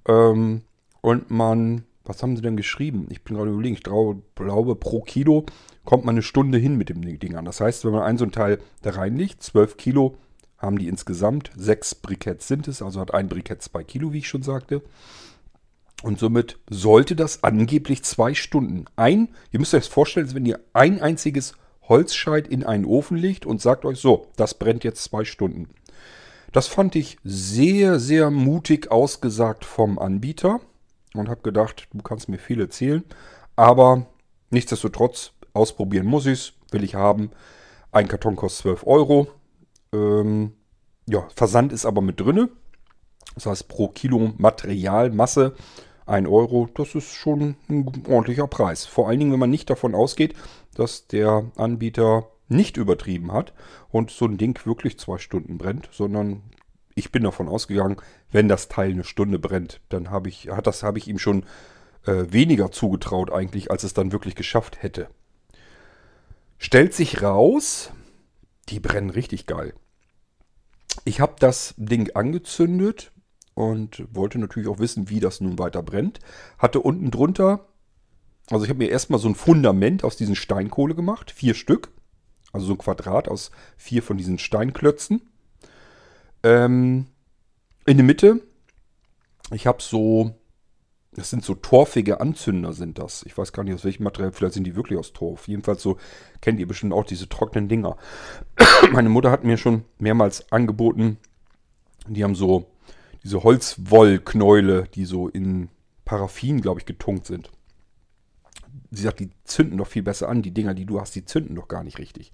Ähm, 0.06 0.62
und 1.02 1.30
man 1.30 1.84
was 2.10 2.22
haben 2.22 2.36
sie 2.36 2.42
denn 2.42 2.56
geschrieben? 2.56 3.06
Ich 3.10 3.22
bin 3.22 3.36
gerade 3.36 3.50
überlegen, 3.50 3.76
ich 3.76 3.82
glaube, 3.82 4.20
pro 4.76 5.00
Kilo 5.02 5.46
kommt 5.84 6.04
man 6.04 6.14
eine 6.14 6.22
Stunde 6.22 6.58
hin 6.58 6.76
mit 6.76 6.88
dem 6.88 7.02
Ding 7.02 7.36
an. 7.36 7.44
Das 7.44 7.60
heißt, 7.60 7.84
wenn 7.84 7.92
man 7.92 8.02
ein 8.02 8.18
so 8.18 8.24
ein 8.24 8.32
Teil 8.32 8.58
da 8.82 8.90
reinlegt, 8.90 9.42
12 9.42 9.76
Kilo 9.76 10.16
haben 10.58 10.78
die 10.78 10.88
insgesamt, 10.88 11.50
sechs 11.56 11.94
Briketts 11.94 12.48
sind 12.48 12.68
es, 12.68 12.82
also 12.82 13.00
hat 13.00 13.14
ein 13.14 13.28
Brikett 13.28 13.62
zwei 13.62 13.82
Kilo, 13.82 14.12
wie 14.12 14.18
ich 14.18 14.28
schon 14.28 14.42
sagte. 14.42 14.82
Und 16.02 16.18
somit 16.18 16.58
sollte 16.70 17.14
das 17.14 17.44
angeblich 17.44 18.02
zwei 18.04 18.34
Stunden 18.34 18.86
ein, 18.96 19.28
ihr 19.50 19.60
müsst 19.60 19.74
euch 19.74 19.84
das 19.84 19.92
vorstellen, 19.92 20.34
wenn 20.34 20.46
ihr 20.46 20.60
ein 20.72 21.00
einziges 21.00 21.54
Holzscheit 21.82 22.48
in 22.48 22.64
einen 22.64 22.84
Ofen 22.84 23.16
legt 23.16 23.44
und 23.44 23.60
sagt 23.60 23.84
euch 23.84 23.98
so, 23.98 24.28
das 24.36 24.54
brennt 24.54 24.84
jetzt 24.84 25.04
zwei 25.04 25.24
Stunden. 25.24 25.68
Das 26.52 26.66
fand 26.68 26.96
ich 26.96 27.18
sehr, 27.22 28.00
sehr 28.00 28.30
mutig 28.30 28.90
ausgesagt 28.90 29.64
vom 29.64 29.98
Anbieter 29.98 30.60
und 31.14 31.28
habe 31.28 31.42
gedacht, 31.42 31.88
du 31.92 32.02
kannst 32.02 32.28
mir 32.28 32.38
viel 32.38 32.60
erzählen, 32.60 33.04
aber 33.56 34.06
nichtsdestotrotz 34.50 35.32
ausprobieren 35.52 36.06
muss 36.06 36.26
ich 36.26 36.32
es, 36.32 36.52
will 36.70 36.84
ich 36.84 36.94
haben. 36.94 37.30
Ein 37.92 38.08
Karton 38.08 38.36
kostet 38.36 38.62
12 38.62 38.86
Euro. 38.86 39.28
Ähm, 39.92 40.52
ja, 41.06 41.26
Versand 41.34 41.72
ist 41.72 41.84
aber 41.84 42.00
mit 42.00 42.20
drinne. 42.20 42.48
Das 43.34 43.46
heißt, 43.46 43.68
pro 43.68 43.88
Kilo 43.88 44.32
Materialmasse 44.38 45.54
1 46.06 46.28
Euro, 46.28 46.68
das 46.74 46.94
ist 46.94 47.12
schon 47.12 47.56
ein 47.68 47.86
ordentlicher 48.08 48.46
Preis. 48.46 48.86
Vor 48.86 49.08
allen 49.08 49.18
Dingen, 49.18 49.32
wenn 49.32 49.38
man 49.38 49.50
nicht 49.50 49.70
davon 49.70 49.94
ausgeht, 49.94 50.34
dass 50.74 51.06
der 51.06 51.50
Anbieter 51.56 52.28
nicht 52.48 52.76
übertrieben 52.76 53.32
hat 53.32 53.52
und 53.90 54.10
so 54.10 54.24
ein 54.24 54.36
Ding 54.36 54.58
wirklich 54.66 54.98
zwei 54.98 55.18
Stunden 55.18 55.56
brennt, 55.56 55.88
sondern 55.92 56.42
ich 56.94 57.12
bin 57.12 57.22
davon 57.22 57.48
ausgegangen, 57.48 57.96
wenn 58.30 58.48
das 58.48 58.68
Teil 58.68 58.90
eine 58.90 59.04
Stunde 59.04 59.38
brennt, 59.38 59.80
dann 59.88 60.10
habe 60.10 60.28
ich, 60.28 60.50
hat 60.50 60.66
das 60.66 60.82
habe 60.82 60.98
ich 60.98 61.08
ihm 61.08 61.18
schon 61.18 61.44
äh, 62.06 62.24
weniger 62.30 62.72
zugetraut 62.72 63.32
eigentlich, 63.32 63.70
als 63.70 63.84
es 63.84 63.94
dann 63.94 64.12
wirklich 64.12 64.34
geschafft 64.34 64.82
hätte. 64.82 65.08
Stellt 66.58 66.92
sich 66.92 67.22
raus, 67.22 67.90
die 68.68 68.80
brennen 68.80 69.10
richtig 69.10 69.46
geil. 69.46 69.74
Ich 71.04 71.20
habe 71.20 71.36
das 71.38 71.74
Ding 71.76 72.10
angezündet 72.14 73.12
und 73.60 74.04
wollte 74.12 74.38
natürlich 74.38 74.68
auch 74.68 74.78
wissen, 74.78 75.08
wie 75.10 75.20
das 75.20 75.40
nun 75.40 75.58
weiter 75.58 75.82
brennt. 75.82 76.20
Hatte 76.58 76.80
unten 76.80 77.10
drunter, 77.10 77.66
also 78.50 78.64
ich 78.64 78.70
habe 78.70 78.78
mir 78.78 78.90
erstmal 78.90 79.20
so 79.20 79.28
ein 79.28 79.36
Fundament 79.36 80.02
aus 80.02 80.16
diesen 80.16 80.34
Steinkohle 80.34 80.94
gemacht, 80.94 81.30
vier 81.30 81.54
Stück. 81.54 81.90
Also 82.52 82.66
so 82.66 82.72
ein 82.72 82.78
Quadrat 82.78 83.28
aus 83.28 83.52
vier 83.76 84.02
von 84.02 84.16
diesen 84.16 84.38
Steinklötzen. 84.38 85.22
Ähm, 86.42 87.06
in 87.86 87.96
der 87.96 88.04
Mitte, 88.04 88.42
ich 89.52 89.68
habe 89.68 89.80
so, 89.80 90.34
das 91.12 91.30
sind 91.30 91.44
so 91.44 91.54
torfige 91.54 92.20
Anzünder 92.20 92.72
sind 92.72 92.98
das. 92.98 93.22
Ich 93.24 93.38
weiß 93.38 93.52
gar 93.52 93.62
nicht 93.62 93.74
aus 93.74 93.84
welchem 93.84 94.02
Material, 94.02 94.32
vielleicht 94.32 94.54
sind 94.54 94.64
die 94.64 94.74
wirklich 94.74 94.98
aus 94.98 95.12
Torf. 95.12 95.46
Jedenfalls 95.46 95.80
so 95.80 95.98
kennt 96.40 96.58
ihr 96.58 96.66
bestimmt 96.66 96.92
auch 96.92 97.04
diese 97.04 97.28
trockenen 97.28 97.68
Dinger. 97.68 97.96
Meine 98.92 99.10
Mutter 99.10 99.30
hat 99.30 99.44
mir 99.44 99.58
schon 99.58 99.84
mehrmals 99.98 100.50
angeboten, 100.50 101.18
die 102.08 102.24
haben 102.24 102.34
so 102.34 102.69
diese 103.22 103.42
Holzwollknäule, 103.42 104.88
die 104.94 105.04
so 105.04 105.28
in 105.28 105.68
Paraffin, 106.04 106.60
glaube 106.60 106.80
ich, 106.80 106.86
getunkt 106.86 107.26
sind 107.26 107.50
sie 108.90 109.02
sagt, 109.02 109.20
die 109.20 109.30
zünden 109.44 109.78
doch 109.78 109.86
viel 109.86 110.02
besser 110.02 110.28
an. 110.28 110.42
Die 110.42 110.50
Dinger, 110.50 110.74
die 110.74 110.86
du 110.86 111.00
hast, 111.00 111.14
die 111.14 111.24
zünden 111.24 111.54
doch 111.54 111.68
gar 111.68 111.84
nicht 111.84 111.98
richtig. 111.98 112.32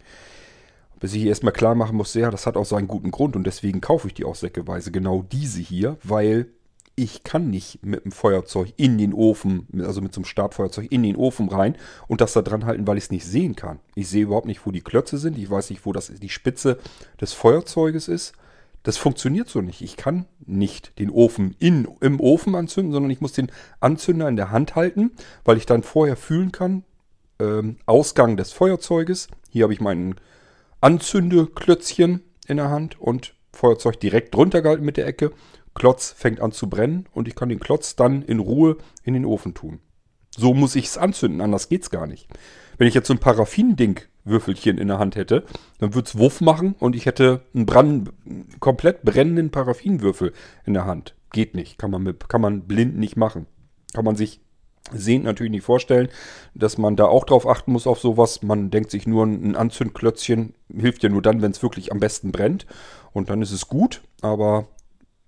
Bis 0.99 1.15
ich 1.15 1.25
erstmal 1.25 1.53
klar 1.53 1.75
machen 1.75 1.97
musste, 1.97 2.21
ja, 2.21 2.31
das 2.31 2.47
hat 2.47 2.57
auch 2.57 2.65
seinen 2.65 2.89
guten 2.89 3.11
Grund 3.11 3.37
und 3.37 3.45
deswegen 3.45 3.81
kaufe 3.81 4.09
ich 4.09 4.15
die 4.15 4.25
auch 4.25 4.35
säckeweise 4.35 4.91
genau 4.91 5.23
diese 5.31 5.61
hier, 5.61 5.99
weil 6.03 6.49
ich 6.99 7.23
kann 7.23 7.51
nicht 7.51 7.85
mit 7.85 8.07
dem 8.07 8.13
Feuerzeug 8.13 8.73
in 8.79 8.97
den 8.97 9.13
Ofen, 9.13 9.67
also 9.81 10.01
mit 10.01 10.15
so 10.15 10.21
einem 10.21 10.25
Startfeuerzeug 10.25 10.91
in 10.91 11.03
den 11.03 11.17
Ofen 11.17 11.51
rein 11.51 11.77
und 12.09 12.23
das 12.23 12.33
da 12.33 12.41
dran 12.41 12.65
halten, 12.65 12.87
weil 12.87 12.97
ich 12.97 13.05
es 13.05 13.11
nicht 13.11 13.27
sehen 13.27 13.55
kann. 13.55 13.81
Ich 13.95 14.09
sehe 14.09 14.23
überhaupt 14.23 14.47
nicht, 14.47 14.65
wo 14.65 14.71
die 14.71 14.81
Klötze 14.81 15.19
sind. 15.19 15.37
Ich 15.37 15.51
weiß 15.51 15.69
nicht, 15.69 15.85
wo 15.85 15.93
das 15.93 16.07
die 16.07 16.31
Spitze 16.31 16.79
des 17.21 17.35
Feuerzeuges 17.35 18.09
ist. 18.09 18.33
Das 18.87 18.99
funktioniert 18.99 19.49
so 19.49 19.63
nicht. 19.63 19.83
Ich 19.83 19.97
kann 19.97 20.27
nicht 20.39 20.97
den 21.01 21.11
Ofen 21.11 21.57
in, 21.59 21.89
im 22.01 22.21
Ofen 22.21 22.55
anzünden, 22.55 22.93
sondern 22.93 23.11
ich 23.11 23.21
muss 23.21 23.33
den 23.33 23.51
Anzünder 23.81 24.29
in 24.29 24.37
der 24.37 24.53
Hand 24.53 24.77
halten, 24.77 25.11
weil 25.45 25.57
ich 25.57 25.67
dann 25.67 25.83
vorher 25.83 26.15
fühlen 26.15 26.53
kann, 26.53 26.85
ähm, 27.41 27.79
Ausgang 27.87 28.37
des 28.37 28.53
Feuerzeuges. 28.53 29.27
Hier 29.51 29.65
habe 29.65 29.73
ich 29.73 29.81
meinen 29.81 30.15
Anzündeklötzchen 30.81 32.23
in 32.47 32.59
der 32.59 32.71
Hand 32.71 33.01
und 33.01 33.35
Feuerzeug 33.53 33.99
direkt 33.99 34.33
drunter 34.33 34.63
gehalten 34.63 34.85
mit 34.85 34.99
der 34.99 35.09
Ecke. 35.09 35.33
Klotz 35.75 36.13
fängt 36.13 36.41
an 36.41 36.53
zu 36.53 36.71
brennen 36.71 37.09
und 37.13 37.27
ich 37.27 37.35
kann 37.35 37.49
den 37.49 37.59
Klotz 37.59 37.97
dann 37.97 38.23
in 38.23 38.39
Ruhe 38.39 38.77
in 39.03 39.15
den 39.15 39.25
Ofen 39.25 39.55
tun. 39.55 39.81
So 40.31 40.55
muss 40.55 40.77
ich 40.77 40.85
es 40.85 40.97
anzünden, 40.97 41.41
anders 41.41 41.69
geht 41.69 41.83
es 41.83 41.91
gar 41.91 42.07
nicht. 42.07 42.29
Wenn 42.79 42.87
ich 42.87 42.95
jetzt 42.95 43.09
so 43.09 43.15
ein 43.15 43.19
Paraffin-Ding 43.19 44.03
Würfelchen 44.27 44.79
in 44.79 44.89
der 44.89 44.99
Hand 44.99 45.17
hätte, 45.17 45.45
dann 45.79 45.95
würde 45.95 46.07
es 46.07 46.19
Wuff 46.19 46.41
machen 46.41 46.75
und 46.79 46.95
ich 46.97 47.07
hätte 47.07 47.43
einen 47.55 47.67
Brand, 47.67 48.13
komplett 48.61 49.03
brennenden 49.03 49.51
Paraffinwürfel 49.51 50.33
in 50.65 50.75
der 50.75 50.85
Hand. 50.85 51.15
Geht 51.33 51.55
nicht. 51.55 51.79
Kann 51.79 51.91
man, 51.91 52.03
mit, 52.03 52.29
kann 52.29 52.41
man 52.41 52.63
blind 52.63 52.97
nicht 52.97 53.17
machen. 53.17 53.47
Kann 53.95 54.05
man 54.05 54.17
sich 54.17 54.41
sehend 54.93 55.25
natürlich 55.25 55.51
nicht 55.51 55.65
vorstellen, 55.65 56.09
dass 56.55 56.79
man 56.79 56.97
da 56.97 57.07
auch 57.07 57.25
drauf 57.25 57.47
achten 57.47 57.73
muss 57.73 57.87
auf 57.87 57.99
sowas. 57.99 58.43
Man 58.43 58.71
denkt 58.71 58.91
sich 58.91 59.07
nur, 59.07 59.25
ein 59.25 59.57
Anzündklötzchen 59.57 60.55
hilft 60.73 61.03
ja 61.03 61.09
nur 61.09 61.23
dann, 61.23 61.43
wenn 61.43 61.51
es 61.51 61.63
wirklich 61.63 61.93
am 61.93 62.01
besten 62.01 62.33
brennt. 62.33 62.67
Und 63.13 63.31
dann 63.31 63.43
ist 63.43 63.53
es 63.53 63.69
gut, 63.69 64.03
aber 64.21 64.69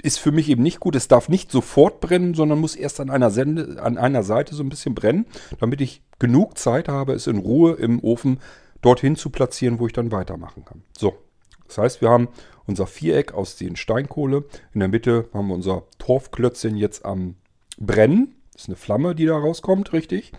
ist 0.03 0.19
für 0.19 0.31
mich 0.31 0.49
eben 0.49 0.63
nicht 0.63 0.81
gut. 0.81 0.95
Es 0.95 1.09
darf 1.09 1.29
nicht 1.29 1.51
sofort 1.51 2.01
brennen, 2.01 2.35
sondern 2.35 2.61
muss 2.61 2.77
erst 2.77 3.01
an 3.01 3.11
einer, 3.11 3.31
Sende, 3.31 3.83
an 3.83 3.99
einer 3.99 4.23
Seite 4.23 4.55
so 4.55 4.63
ein 4.63 4.69
bisschen 4.69 4.95
brennen, 4.95 5.27
damit 5.59 5.81
ich 5.81 6.03
genug 6.19 6.57
Zeit 6.57 6.89
habe, 6.89 7.15
es 7.15 7.27
in 7.27 7.39
Ruhe 7.39 7.73
im 7.73 8.03
Ofen 8.03 8.39
dorthin 8.83 9.17
zu 9.17 9.31
platzieren, 9.31 9.79
wo 9.79 9.87
ich 9.87 9.93
dann 9.93 10.13
weitermachen 10.13 10.65
kann. 10.65 10.83
So, 10.97 11.19
das 11.67 11.79
heißt, 11.79 12.01
wir 12.01 12.11
haben 12.11 12.29
unser 12.67 12.87
Viereck 12.87 13.35
aus 13.35 13.57
den 13.57 13.77
Steinkohle. 13.77 14.45
In 14.75 14.81
der 14.81 14.89
Mitte 14.89 15.29
haben 15.33 15.49
wir 15.49 15.55
unser 15.55 15.85
Torfklötzchen 15.99 16.77
jetzt 16.77 17.05
am 17.05 17.37
Brennen. 17.79 18.35
Das 18.53 18.63
ist 18.63 18.69
eine 18.69 18.77
Flamme, 18.77 19.15
die 19.15 19.27
da 19.27 19.37
rauskommt, 19.37 19.93
richtig. 19.93 20.33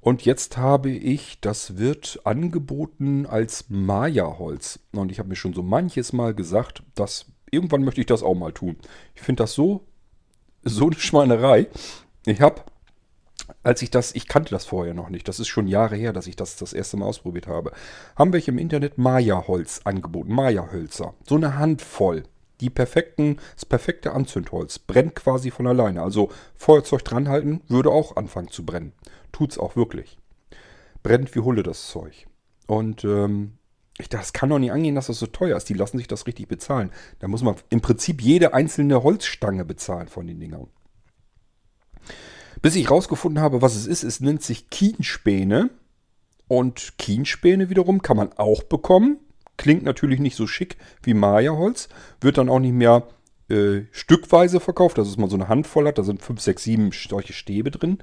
Und 0.00 0.22
jetzt 0.22 0.58
habe 0.58 0.90
ich, 0.90 1.40
das 1.40 1.78
wird 1.78 2.20
angeboten 2.24 3.24
als 3.26 3.66
Maya-Holz. 3.68 4.80
Und 4.92 5.10
ich 5.10 5.18
habe 5.18 5.30
mir 5.30 5.36
schon 5.36 5.54
so 5.54 5.62
manches 5.62 6.12
Mal 6.12 6.34
gesagt, 6.34 6.82
dass 6.94 7.26
irgendwann 7.50 7.84
möchte 7.84 8.00
ich 8.00 8.06
das 8.06 8.22
auch 8.22 8.34
mal 8.34 8.52
tun. 8.52 8.76
Ich 9.14 9.22
finde 9.22 9.44
das 9.44 9.54
so, 9.54 9.86
so 10.62 10.86
eine 10.86 10.96
Schweinerei. 10.96 11.68
Ich 12.26 12.40
habe 12.40 12.62
als 13.62 13.82
ich 13.82 13.90
das, 13.90 14.14
ich 14.14 14.28
kannte 14.28 14.50
das 14.50 14.64
vorher 14.64 14.94
noch 14.94 15.10
nicht, 15.10 15.28
das 15.28 15.40
ist 15.40 15.48
schon 15.48 15.66
Jahre 15.66 15.96
her, 15.96 16.12
dass 16.12 16.26
ich 16.26 16.36
das 16.36 16.56
das 16.56 16.72
erste 16.72 16.96
Mal 16.96 17.06
ausprobiert 17.06 17.46
habe, 17.46 17.72
haben 18.16 18.32
wir 18.32 18.46
im 18.46 18.58
Internet 18.58 18.98
Maya-Holz 18.98 19.82
angeboten, 19.84 20.32
Maya-Hölzer. 20.32 21.14
So 21.26 21.36
eine 21.36 21.56
Handvoll. 21.56 22.24
Die 22.60 22.70
perfekten, 22.70 23.38
das 23.54 23.64
perfekte 23.64 24.12
Anzündholz. 24.12 24.78
Brennt 24.78 25.16
quasi 25.16 25.50
von 25.50 25.66
alleine. 25.66 26.02
Also 26.02 26.30
Feuerzeug 26.54 27.04
dranhalten, 27.04 27.62
würde 27.68 27.90
auch 27.90 28.16
anfangen 28.16 28.48
zu 28.48 28.64
brennen. 28.64 28.92
Tut's 29.32 29.58
auch 29.58 29.76
wirklich. 29.76 30.18
Brennt 31.02 31.34
wie 31.34 31.40
Hulle 31.40 31.64
das 31.64 31.88
Zeug. 31.88 32.26
Und 32.66 33.04
ähm, 33.04 33.58
ich 33.98 34.08
dachte, 34.08 34.22
das 34.22 34.32
kann 34.32 34.48
doch 34.48 34.58
nicht 34.58 34.72
angehen, 34.72 34.94
dass 34.94 35.08
das 35.08 35.18
so 35.18 35.26
teuer 35.26 35.56
ist. 35.56 35.68
Die 35.68 35.74
lassen 35.74 35.98
sich 35.98 36.08
das 36.08 36.26
richtig 36.26 36.48
bezahlen. 36.48 36.90
Da 37.18 37.28
muss 37.28 37.42
man 37.42 37.56
im 37.70 37.80
Prinzip 37.80 38.22
jede 38.22 38.54
einzelne 38.54 39.02
Holzstange 39.02 39.64
bezahlen 39.64 40.08
von 40.08 40.26
den 40.26 40.40
Dingern. 40.40 40.68
Bis 42.64 42.76
ich 42.76 42.90
rausgefunden 42.90 43.42
habe, 43.42 43.60
was 43.60 43.76
es 43.76 43.86
ist. 43.86 44.04
Es 44.04 44.20
nennt 44.20 44.42
sich 44.42 44.70
Kienspäne. 44.70 45.68
Und 46.48 46.96
Kienspäne 46.96 47.68
wiederum 47.68 48.00
kann 48.00 48.16
man 48.16 48.32
auch 48.38 48.62
bekommen. 48.62 49.18
Klingt 49.58 49.82
natürlich 49.82 50.18
nicht 50.18 50.34
so 50.34 50.46
schick 50.46 50.78
wie 51.02 51.12
Maya-Holz. 51.12 51.90
Wird 52.22 52.38
dann 52.38 52.48
auch 52.48 52.60
nicht 52.60 52.72
mehr 52.72 53.06
äh, 53.50 53.82
stückweise 53.92 54.60
verkauft, 54.60 54.96
dass 54.96 55.14
mal 55.18 55.28
so 55.28 55.36
eine 55.36 55.48
Handvoll 55.48 55.86
hat. 55.86 55.98
Da 55.98 56.04
sind 56.04 56.22
5, 56.22 56.40
6, 56.40 56.62
7 56.64 56.90
solche 56.92 57.34
Stäbe 57.34 57.70
drin. 57.70 57.98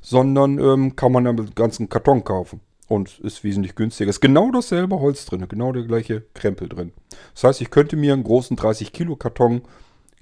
Sondern 0.00 0.60
ähm, 0.60 0.94
kann 0.94 1.10
man 1.10 1.24
dann 1.24 1.34
mit 1.34 1.56
ganzen 1.56 1.88
Karton 1.88 2.22
kaufen. 2.22 2.60
Und 2.86 3.18
ist 3.18 3.42
wesentlich 3.42 3.74
günstiger. 3.74 4.10
Ist 4.10 4.20
genau 4.20 4.52
dasselbe 4.52 5.00
Holz 5.00 5.26
drin. 5.26 5.48
Genau 5.48 5.72
der 5.72 5.82
gleiche 5.82 6.22
Krempel 6.34 6.68
drin. 6.68 6.92
Das 7.34 7.42
heißt, 7.42 7.60
ich 7.62 7.70
könnte 7.72 7.96
mir 7.96 8.12
einen 8.12 8.22
großen 8.22 8.56
30 8.56 8.92
Kilo 8.92 9.16
Karton 9.16 9.62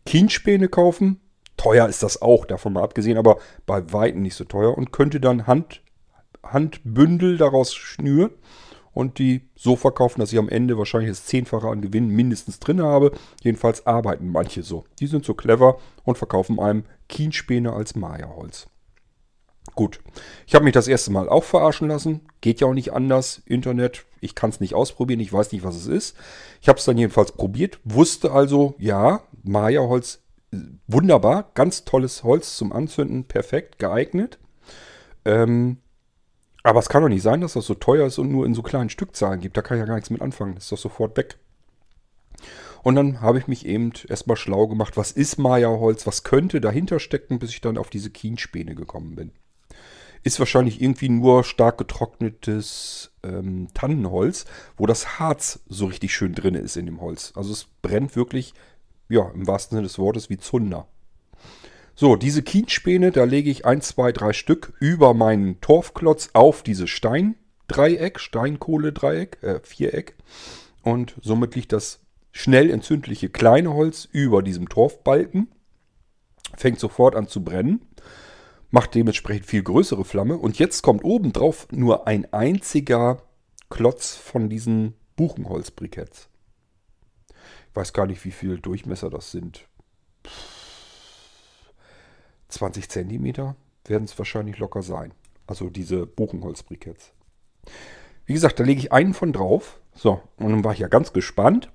Kienspäne 0.06 0.68
kaufen 0.68 1.20
Teuer 1.62 1.88
ist 1.88 2.02
das 2.02 2.20
auch, 2.20 2.44
davon 2.44 2.72
mal 2.72 2.82
abgesehen, 2.82 3.16
aber 3.16 3.38
bei 3.66 3.92
Weitem 3.92 4.22
nicht 4.22 4.34
so 4.34 4.42
teuer 4.42 4.76
und 4.76 4.90
könnte 4.90 5.20
dann 5.20 5.46
Hand, 5.46 5.80
Handbündel 6.42 7.38
daraus 7.38 7.72
schnüren 7.72 8.30
und 8.92 9.20
die 9.20 9.48
so 9.54 9.76
verkaufen, 9.76 10.18
dass 10.18 10.32
ich 10.32 10.40
am 10.40 10.48
Ende 10.48 10.76
wahrscheinlich 10.76 11.10
das 11.10 11.24
Zehnfache 11.24 11.68
an 11.68 11.80
Gewinn 11.80 12.08
mindestens 12.08 12.58
drin 12.58 12.82
habe. 12.82 13.12
Jedenfalls 13.44 13.86
arbeiten 13.86 14.28
manche 14.28 14.64
so. 14.64 14.86
Die 14.98 15.06
sind 15.06 15.24
so 15.24 15.34
clever 15.34 15.78
und 16.02 16.18
verkaufen 16.18 16.58
einem 16.58 16.82
Kienspäne 17.08 17.72
als 17.72 17.94
Maya-Holz. 17.94 18.66
Gut, 19.76 20.00
ich 20.48 20.56
habe 20.56 20.64
mich 20.64 20.74
das 20.74 20.88
erste 20.88 21.12
Mal 21.12 21.28
auch 21.28 21.44
verarschen 21.44 21.86
lassen. 21.86 22.22
Geht 22.40 22.60
ja 22.60 22.66
auch 22.66 22.74
nicht 22.74 22.92
anders. 22.92 23.40
Internet, 23.46 24.04
ich 24.20 24.34
kann 24.34 24.50
es 24.50 24.58
nicht 24.58 24.74
ausprobieren, 24.74 25.20
ich 25.20 25.32
weiß 25.32 25.52
nicht, 25.52 25.62
was 25.62 25.76
es 25.76 25.86
ist. 25.86 26.16
Ich 26.60 26.68
habe 26.68 26.80
es 26.80 26.84
dann 26.84 26.98
jedenfalls 26.98 27.30
probiert, 27.30 27.78
wusste 27.84 28.32
also, 28.32 28.74
ja, 28.78 29.22
Maya-Holz 29.44 30.22
wunderbar, 30.86 31.50
ganz 31.54 31.84
tolles 31.84 32.22
Holz 32.24 32.56
zum 32.56 32.72
Anzünden, 32.72 33.24
perfekt 33.24 33.78
geeignet. 33.78 34.38
Ähm, 35.24 35.78
aber 36.62 36.78
es 36.78 36.88
kann 36.88 37.02
doch 37.02 37.08
nicht 37.08 37.22
sein, 37.22 37.40
dass 37.40 37.54
das 37.54 37.66
so 37.66 37.74
teuer 37.74 38.06
ist 38.06 38.18
und 38.18 38.30
nur 38.30 38.46
in 38.46 38.54
so 38.54 38.62
kleinen 38.62 38.90
Stückzahlen 38.90 39.40
gibt. 39.40 39.56
Da 39.56 39.62
kann 39.62 39.76
ich 39.76 39.80
ja 39.80 39.86
gar 39.86 39.94
nichts 39.94 40.10
mit 40.10 40.22
anfangen. 40.22 40.54
Das 40.54 40.64
ist 40.64 40.72
doch 40.72 40.78
sofort 40.78 41.16
weg. 41.16 41.38
Und 42.82 42.96
dann 42.96 43.20
habe 43.20 43.38
ich 43.38 43.46
mich 43.46 43.64
eben 43.66 43.92
erstmal 44.08 44.36
schlau 44.36 44.66
gemacht, 44.66 44.96
was 44.96 45.12
ist 45.12 45.38
Maya-Holz, 45.38 46.06
was 46.06 46.24
könnte 46.24 46.60
dahinter 46.60 46.98
stecken, 46.98 47.38
bis 47.38 47.50
ich 47.50 47.60
dann 47.60 47.78
auf 47.78 47.90
diese 47.90 48.10
Kienspäne 48.10 48.74
gekommen 48.74 49.14
bin. 49.14 49.32
Ist 50.24 50.38
wahrscheinlich 50.38 50.80
irgendwie 50.80 51.08
nur 51.08 51.42
stark 51.42 51.78
getrocknetes 51.78 53.12
ähm, 53.24 53.68
Tannenholz, 53.74 54.46
wo 54.76 54.86
das 54.86 55.18
Harz 55.18 55.60
so 55.68 55.86
richtig 55.86 56.14
schön 56.14 56.34
drin 56.34 56.54
ist 56.54 56.76
in 56.76 56.86
dem 56.86 57.00
Holz. 57.00 57.32
Also 57.34 57.52
es 57.52 57.66
brennt 57.82 58.14
wirklich, 58.14 58.54
ja, 59.12 59.30
im 59.34 59.46
wahrsten 59.46 59.76
Sinne 59.76 59.86
des 59.86 59.98
Wortes 59.98 60.30
wie 60.30 60.38
Zunder. 60.38 60.86
So, 61.94 62.16
diese 62.16 62.42
Kienspäne, 62.42 63.12
da 63.12 63.24
lege 63.24 63.50
ich 63.50 63.66
ein, 63.66 63.82
zwei, 63.82 64.12
drei 64.12 64.32
Stück 64.32 64.72
über 64.80 65.12
meinen 65.12 65.60
Torfklotz 65.60 66.30
auf 66.32 66.62
diese 66.62 66.86
Steindreieck, 66.86 68.18
Steinkohle-Dreieck, 68.18 69.42
äh, 69.42 69.60
Viereck. 69.62 70.16
Und 70.82 71.14
somit 71.20 71.54
liegt 71.54 71.72
das 71.72 72.00
schnell 72.32 72.70
entzündliche 72.70 73.28
kleine 73.28 73.74
Holz 73.74 74.08
über 74.10 74.42
diesem 74.42 74.70
Torfbalken, 74.70 75.48
fängt 76.56 76.80
sofort 76.80 77.14
an 77.14 77.28
zu 77.28 77.44
brennen, 77.44 77.82
macht 78.70 78.94
dementsprechend 78.94 79.44
viel 79.44 79.62
größere 79.62 80.06
Flamme 80.06 80.38
und 80.38 80.58
jetzt 80.58 80.80
kommt 80.80 81.04
obendrauf 81.04 81.68
nur 81.70 82.08
ein 82.08 82.32
einziger 82.32 83.22
Klotz 83.68 84.16
von 84.16 84.48
diesen 84.48 84.94
Buchenholzbriketts. 85.16 86.31
Weiß 87.74 87.92
gar 87.92 88.06
nicht, 88.06 88.24
wie 88.24 88.30
viel 88.30 88.58
Durchmesser 88.58 89.10
das 89.10 89.30
sind. 89.30 89.66
20 92.48 92.88
Zentimeter 92.88 93.56
werden 93.86 94.04
es 94.04 94.18
wahrscheinlich 94.18 94.58
locker 94.58 94.82
sein. 94.82 95.12
Also 95.46 95.70
diese 95.70 96.06
Buchenholzbriketts. 96.06 97.12
Wie 98.26 98.34
gesagt, 98.34 98.60
da 98.60 98.64
lege 98.64 98.80
ich 98.80 98.92
einen 98.92 99.14
von 99.14 99.32
drauf. 99.32 99.80
So, 99.94 100.22
und 100.36 100.50
dann 100.50 100.64
war 100.64 100.72
ich 100.72 100.78
ja 100.78 100.88
ganz 100.88 101.12
gespannt. 101.12 101.70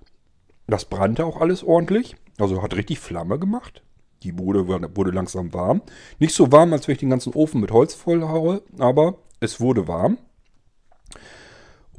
Das 0.67 0.85
brannte 0.85 1.25
auch 1.25 1.39
alles 1.39 1.63
ordentlich. 1.63 2.15
Also 2.39 2.61
hat 2.61 2.75
richtig 2.75 2.99
Flamme 2.99 3.39
gemacht. 3.39 3.83
Die 4.23 4.31
Bude 4.31 4.67
wurde 4.67 5.11
langsam 5.11 5.53
warm. 5.53 5.81
Nicht 6.19 6.33
so 6.33 6.51
warm, 6.51 6.73
als 6.73 6.87
wenn 6.87 6.93
ich 6.93 6.99
den 6.99 7.09
ganzen 7.09 7.33
Ofen 7.33 7.61
mit 7.61 7.71
Holz 7.71 7.93
vollhaue, 7.93 8.63
aber 8.79 9.19
es 9.39 9.59
wurde 9.59 9.87
warm. 9.87 10.17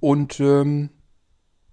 Und 0.01 0.41
ähm, 0.41 0.91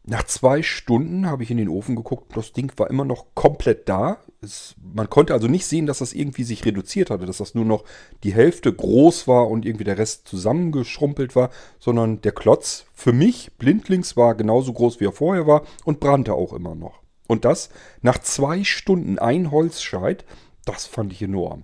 nach 0.08 0.24
zwei 0.24 0.62
Stunden 0.62 1.26
habe 1.26 1.42
ich 1.42 1.50
in 1.50 1.58
den 1.58 1.70
Ofen 1.70 1.96
geguckt. 1.96 2.38
Das 2.38 2.54
Ding 2.54 2.72
war 2.78 2.90
immer 2.92 3.06
noch 3.06 3.34
komplett 3.34 3.90
da. 3.90 4.20
Es, 4.42 4.76
man 4.80 5.10
konnte 5.10 5.34
also 5.34 5.48
nicht 5.48 5.66
sehen, 5.66 5.88
dass 5.88 5.98
das 5.98 6.14
irgendwie 6.14 6.44
sich 6.44 6.64
reduziert 6.64 7.10
hatte, 7.10 7.26
dass 7.26 7.38
das 7.38 7.56
nur 7.56 7.66
noch 7.66 7.84
die 8.24 8.34
Hälfte 8.34 8.72
groß 8.72 9.28
war 9.28 9.50
und 9.50 9.66
irgendwie 9.66 9.84
der 9.84 9.98
Rest 9.98 10.28
zusammengeschrumpelt 10.28 11.36
war, 11.36 11.50
sondern 11.80 12.22
der 12.22 12.34
Klotz 12.34 12.86
für 12.94 13.14
mich 13.14 13.54
blindlings 13.58 14.16
war 14.16 14.36
genauso 14.36 14.74
groß, 14.74 15.00
wie 15.00 15.06
er 15.06 15.12
vorher 15.12 15.48
war 15.48 15.64
und 15.86 16.00
brannte 16.00 16.36
auch 16.36 16.54
immer 16.54 16.76
noch. 16.76 17.02
Und 17.28 17.44
das 17.44 17.70
nach 18.04 18.20
zwei 18.20 18.64
Stunden 18.64 19.18
ein 19.18 19.50
Holzscheit, 19.50 20.24
das 20.66 20.86
fand 20.86 21.14
ich 21.14 21.24
enorm. 21.24 21.64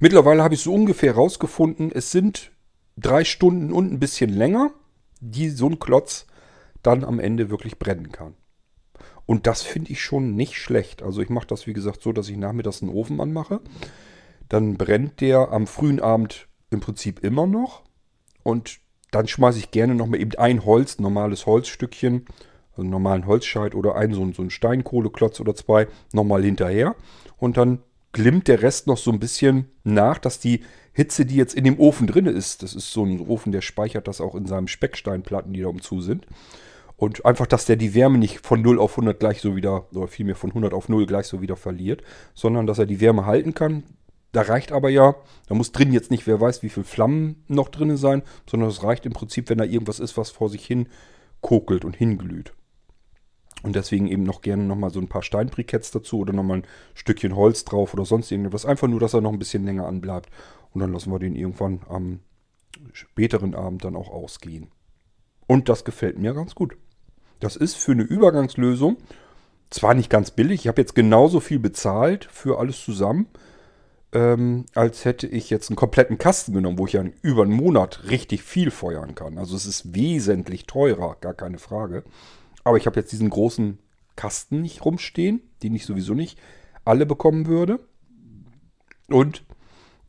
Mittlerweile 0.00 0.42
habe 0.42 0.54
ich 0.54 0.60
so 0.60 0.74
ungefähr 0.74 1.14
rausgefunden, 1.14 1.92
es 1.94 2.10
sind 2.10 2.50
drei 2.96 3.22
Stunden 3.22 3.72
und 3.72 3.92
ein 3.92 4.00
bisschen 4.00 4.30
länger, 4.30 4.72
die 5.20 5.50
so 5.50 5.68
ein 5.68 5.78
Klotz 5.78 6.26
dann 6.86 7.04
am 7.04 7.18
Ende 7.18 7.50
wirklich 7.50 7.78
brennen 7.78 8.12
kann. 8.12 8.34
Und 9.26 9.46
das 9.46 9.62
finde 9.62 9.92
ich 9.92 10.02
schon 10.02 10.34
nicht 10.34 10.56
schlecht. 10.56 11.02
Also 11.02 11.22
ich 11.22 11.30
mache 11.30 11.46
das 11.46 11.66
wie 11.66 11.72
gesagt 11.72 12.02
so, 12.02 12.12
dass 12.12 12.28
ich 12.28 12.36
nachmittags 12.36 12.82
einen 12.82 12.92
Ofen 12.92 13.20
anmache. 13.20 13.60
Dann 14.48 14.76
brennt 14.76 15.20
der 15.20 15.50
am 15.50 15.66
frühen 15.66 16.00
Abend 16.00 16.48
im 16.70 16.80
Prinzip 16.80 17.24
immer 17.24 17.46
noch. 17.46 17.82
Und 18.42 18.80
dann 19.10 19.26
schmeiße 19.26 19.58
ich 19.58 19.70
gerne 19.70 19.94
noch 19.94 20.06
mal 20.06 20.20
eben 20.20 20.34
ein 20.36 20.64
Holz, 20.64 20.98
normales 20.98 21.46
Holzstückchen, 21.46 22.26
also 22.72 22.82
einen 22.82 22.90
normalen 22.90 23.26
Holzscheit 23.26 23.74
oder 23.74 23.94
einen 23.94 24.12
so, 24.12 24.30
so 24.32 24.42
einen 24.42 24.50
Steinkohleklotz 24.50 25.40
oder 25.40 25.54
zwei 25.54 25.86
nochmal 26.12 26.42
hinterher. 26.42 26.94
Und 27.38 27.56
dann 27.56 27.78
glimmt 28.12 28.48
der 28.48 28.62
Rest 28.62 28.86
noch 28.86 28.98
so 28.98 29.10
ein 29.10 29.20
bisschen 29.20 29.70
nach, 29.84 30.18
dass 30.18 30.40
die 30.40 30.64
Hitze, 30.92 31.24
die 31.26 31.36
jetzt 31.36 31.54
in 31.54 31.64
dem 31.64 31.78
Ofen 31.78 32.06
drin 32.06 32.26
ist, 32.26 32.62
das 32.62 32.74
ist 32.74 32.92
so 32.92 33.04
ein 33.04 33.20
Ofen, 33.20 33.52
der 33.52 33.62
speichert 33.62 34.06
das 34.06 34.20
auch 34.20 34.34
in 34.34 34.46
seinen 34.46 34.68
Specksteinplatten, 34.68 35.52
die 35.52 35.62
da 35.62 35.68
umzu 35.68 36.00
sind. 36.00 36.26
Und 36.96 37.24
einfach, 37.24 37.46
dass 37.46 37.64
der 37.64 37.76
die 37.76 37.94
Wärme 37.94 38.18
nicht 38.18 38.46
von 38.46 38.62
0 38.62 38.78
auf 38.78 38.92
100 38.92 39.18
gleich 39.18 39.40
so 39.40 39.56
wieder, 39.56 39.86
oder 39.92 40.06
vielmehr 40.06 40.36
von 40.36 40.50
100 40.50 40.72
auf 40.72 40.88
0 40.88 41.06
gleich 41.06 41.26
so 41.26 41.40
wieder 41.40 41.56
verliert, 41.56 42.02
sondern 42.34 42.66
dass 42.66 42.78
er 42.78 42.86
die 42.86 43.00
Wärme 43.00 43.26
halten 43.26 43.54
kann. 43.54 43.82
Da 44.32 44.42
reicht 44.42 44.72
aber 44.72 44.90
ja, 44.90 45.14
da 45.46 45.54
muss 45.54 45.72
drin 45.72 45.92
jetzt 45.92 46.10
nicht, 46.10 46.26
wer 46.26 46.40
weiß, 46.40 46.62
wie 46.62 46.68
viel 46.68 46.84
Flammen 46.84 47.44
noch 47.48 47.68
drin 47.68 47.96
sein, 47.96 48.22
sondern 48.48 48.68
es 48.68 48.82
reicht 48.82 49.06
im 49.06 49.12
Prinzip, 49.12 49.48
wenn 49.48 49.58
da 49.58 49.64
irgendwas 49.64 50.00
ist, 50.00 50.16
was 50.16 50.30
vor 50.30 50.48
sich 50.48 50.64
hin 50.64 50.88
kokelt 51.40 51.84
und 51.84 51.94
hinglüht. 51.96 52.52
Und 53.62 53.76
deswegen 53.76 54.08
eben 54.08 54.24
noch 54.24 54.42
gerne 54.42 54.64
nochmal 54.64 54.90
so 54.90 55.00
ein 55.00 55.08
paar 55.08 55.22
Steinbriketts 55.22 55.90
dazu 55.90 56.18
oder 56.18 56.32
nochmal 56.32 56.58
ein 56.58 56.66
Stückchen 56.94 57.34
Holz 57.34 57.64
drauf 57.64 57.94
oder 57.94 58.04
sonst 58.04 58.30
irgendwas. 58.30 58.66
Einfach 58.66 58.88
nur, 58.88 59.00
dass 59.00 59.14
er 59.14 59.20
noch 59.20 59.32
ein 59.32 59.38
bisschen 59.38 59.64
länger 59.64 59.86
anbleibt. 59.86 60.28
Und 60.72 60.80
dann 60.80 60.92
lassen 60.92 61.10
wir 61.10 61.18
den 61.18 61.34
irgendwann 61.34 61.80
am 61.88 62.20
späteren 62.92 63.54
Abend 63.54 63.84
dann 63.84 63.96
auch 63.96 64.10
ausgehen. 64.10 64.68
Und 65.46 65.68
das 65.68 65.84
gefällt 65.84 66.18
mir 66.18 66.34
ganz 66.34 66.54
gut. 66.54 66.76
Das 67.44 67.56
ist 67.56 67.76
für 67.76 67.92
eine 67.92 68.04
Übergangslösung 68.04 68.96
zwar 69.68 69.92
nicht 69.92 70.08
ganz 70.08 70.30
billig, 70.30 70.62
ich 70.62 70.68
habe 70.68 70.80
jetzt 70.80 70.94
genauso 70.94 71.40
viel 71.40 71.58
bezahlt 71.58 72.26
für 72.32 72.58
alles 72.58 72.82
zusammen, 72.82 73.26
ähm, 74.12 74.64
als 74.74 75.04
hätte 75.04 75.26
ich 75.26 75.50
jetzt 75.50 75.68
einen 75.68 75.76
kompletten 75.76 76.16
Kasten 76.16 76.54
genommen, 76.54 76.78
wo 76.78 76.86
ich 76.86 76.94
ja 76.94 77.04
über 77.20 77.42
einen 77.42 77.52
Monat 77.52 78.08
richtig 78.08 78.42
viel 78.42 78.70
feuern 78.70 79.14
kann. 79.14 79.36
Also 79.36 79.56
es 79.56 79.66
ist 79.66 79.94
wesentlich 79.94 80.64
teurer, 80.64 81.18
gar 81.20 81.34
keine 81.34 81.58
Frage. 81.58 82.04
Aber 82.62 82.78
ich 82.78 82.86
habe 82.86 82.98
jetzt 82.98 83.12
diesen 83.12 83.28
großen 83.28 83.78
Kasten 84.16 84.62
nicht 84.62 84.82
rumstehen, 84.82 85.42
den 85.62 85.74
ich 85.74 85.84
sowieso 85.84 86.14
nicht 86.14 86.38
alle 86.86 87.04
bekommen 87.04 87.46
würde. 87.46 87.78
Und 89.10 89.44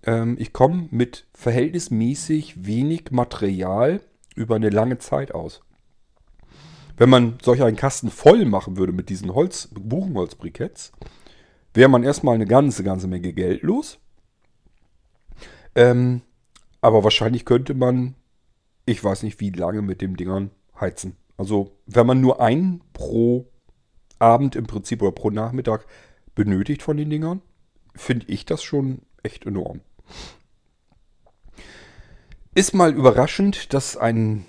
ähm, 0.04 0.38
ich 0.40 0.54
komme 0.54 0.88
mit 0.90 1.28
verhältnismäßig 1.34 2.66
wenig 2.66 3.12
Material 3.12 4.00
über 4.36 4.56
eine 4.56 4.70
lange 4.70 5.00
Zeit 5.00 5.34
aus. 5.34 5.65
Wenn 6.98 7.10
man 7.10 7.38
solch 7.42 7.62
einen 7.62 7.76
Kasten 7.76 8.10
voll 8.10 8.46
machen 8.46 8.78
würde 8.78 8.94
mit 8.94 9.10
diesen 9.10 9.34
Holz, 9.34 9.70
Buchenholzbriketts, 9.74 10.92
wäre 11.74 11.90
man 11.90 12.04
erstmal 12.04 12.36
eine 12.36 12.46
ganze, 12.46 12.84
ganze 12.84 13.08
Menge 13.08 13.34
Geld 13.34 13.64
los. 13.64 14.00
Ähm, 15.76 16.22
aber 16.82 17.04
wahrscheinlich 17.04 17.46
könnte 17.46 17.74
man, 17.74 18.16
ich 18.86 19.04
weiß 19.04 19.24
nicht 19.24 19.40
wie 19.40 19.50
lange 19.50 19.82
mit 19.82 20.02
dem 20.02 20.16
Dingern 20.16 20.52
heizen. 20.80 21.18
Also 21.38 21.72
wenn 21.86 22.08
man 22.08 22.22
nur 22.22 22.42
einen 22.42 22.82
pro 22.94 23.48
Abend 24.20 24.56
im 24.56 24.68
Prinzip 24.68 25.02
oder 25.02 25.12
pro 25.12 25.30
Nachmittag 25.30 25.86
benötigt 26.34 26.82
von 26.82 26.96
den 26.96 27.10
Dingern, 27.10 27.42
finde 27.94 28.28
ich 28.28 28.46
das 28.46 28.64
schon 28.64 29.00
echt 29.24 29.46
enorm. 29.46 29.82
Ist 32.54 32.74
mal 32.74 32.94
überraschend, 32.94 33.74
dass 33.74 33.98
ein 33.98 34.46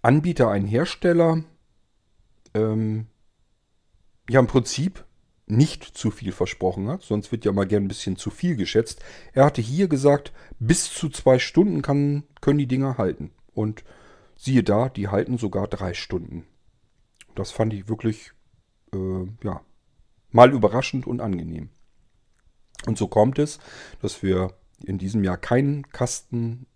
Anbieter, 0.00 0.50
ein 0.50 0.64
Hersteller 0.64 1.44
ähm, 2.54 3.06
ja 4.28 4.40
im 4.40 4.46
Prinzip 4.46 5.04
nicht 5.46 5.84
zu 5.84 6.10
viel 6.10 6.32
versprochen 6.32 6.88
hat, 6.88 7.02
sonst 7.02 7.30
wird 7.30 7.44
ja 7.44 7.52
mal 7.52 7.66
gern 7.66 7.84
ein 7.84 7.88
bisschen 7.88 8.16
zu 8.16 8.30
viel 8.30 8.56
geschätzt. 8.56 9.04
Er 9.32 9.44
hatte 9.44 9.60
hier 9.60 9.88
gesagt, 9.88 10.32
bis 10.58 10.92
zu 10.92 11.10
zwei 11.10 11.38
Stunden 11.38 11.82
kann, 11.82 12.24
können 12.40 12.58
die 12.58 12.66
Dinger 12.66 12.96
halten. 12.96 13.30
Und 13.52 13.84
siehe 14.36 14.62
da, 14.62 14.88
die 14.88 15.08
halten 15.08 15.38
sogar 15.38 15.68
drei 15.68 15.94
Stunden. 15.94 16.46
Das 17.34 17.50
fand 17.50 17.74
ich 17.74 17.88
wirklich, 17.88 18.32
äh, 18.94 19.26
ja, 19.42 19.60
mal 20.30 20.52
überraschend 20.52 21.06
und 21.06 21.20
angenehm. 21.20 21.68
Und 22.86 22.98
so 22.98 23.06
kommt 23.06 23.38
es, 23.38 23.58
dass 24.00 24.22
wir 24.22 24.54
in 24.84 24.98
diesem 24.98 25.24
Jahr 25.24 25.36
keinen 25.36 25.88
Kasten 25.90 26.66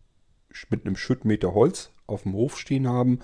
mit 0.70 0.86
einem 0.86 0.96
Schüttmeter 0.96 1.54
Holz 1.54 1.90
auf 2.06 2.22
dem 2.22 2.32
Hof 2.34 2.58
stehen 2.58 2.88
haben, 2.88 3.20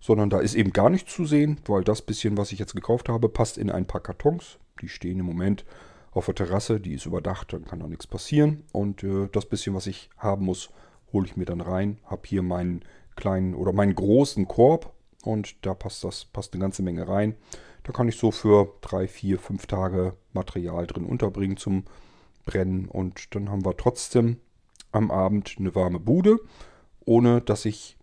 sondern 0.00 0.30
da 0.30 0.40
ist 0.40 0.54
eben 0.54 0.72
gar 0.72 0.90
nichts 0.90 1.14
zu 1.14 1.26
sehen, 1.26 1.60
weil 1.66 1.84
das 1.84 2.02
bisschen, 2.02 2.36
was 2.36 2.52
ich 2.52 2.58
jetzt 2.58 2.74
gekauft 2.74 3.08
habe, 3.08 3.28
passt 3.28 3.58
in 3.58 3.70
ein 3.70 3.86
paar 3.86 4.00
Kartons. 4.00 4.58
Die 4.80 4.88
stehen 4.88 5.20
im 5.20 5.26
Moment 5.26 5.64
auf 6.10 6.26
der 6.26 6.34
Terrasse, 6.34 6.80
die 6.80 6.94
ist 6.94 7.06
überdacht, 7.06 7.52
dann 7.52 7.66
kann 7.66 7.80
da 7.80 7.86
nichts 7.86 8.06
passieren. 8.06 8.64
Und 8.72 9.04
äh, 9.04 9.28
das 9.30 9.46
bisschen, 9.46 9.74
was 9.74 9.86
ich 9.86 10.10
haben 10.16 10.46
muss, 10.46 10.70
hole 11.12 11.26
ich 11.26 11.36
mir 11.36 11.44
dann 11.44 11.60
rein. 11.60 11.98
Habe 12.04 12.22
hier 12.24 12.42
meinen 12.42 12.82
kleinen 13.14 13.54
oder 13.54 13.72
meinen 13.72 13.94
großen 13.94 14.48
Korb 14.48 14.92
und 15.22 15.64
da 15.64 15.74
passt 15.74 16.02
das, 16.04 16.24
passt 16.24 16.54
eine 16.54 16.62
ganze 16.62 16.82
Menge 16.82 17.06
rein. 17.06 17.34
Da 17.84 17.92
kann 17.92 18.08
ich 18.08 18.16
so 18.16 18.30
für 18.30 18.72
drei, 18.80 19.06
vier, 19.06 19.38
fünf 19.38 19.66
Tage 19.66 20.14
Material 20.32 20.86
drin 20.86 21.04
unterbringen 21.04 21.56
zum 21.56 21.84
Brennen 22.46 22.86
und 22.86 23.34
dann 23.34 23.50
haben 23.50 23.64
wir 23.64 23.76
trotzdem 23.76 24.38
am 24.92 25.10
Abend 25.10 25.56
eine 25.58 25.74
warme 25.74 26.00
Bude, 26.00 26.38
ohne 27.04 27.40
dass 27.40 27.64
ich 27.64 27.96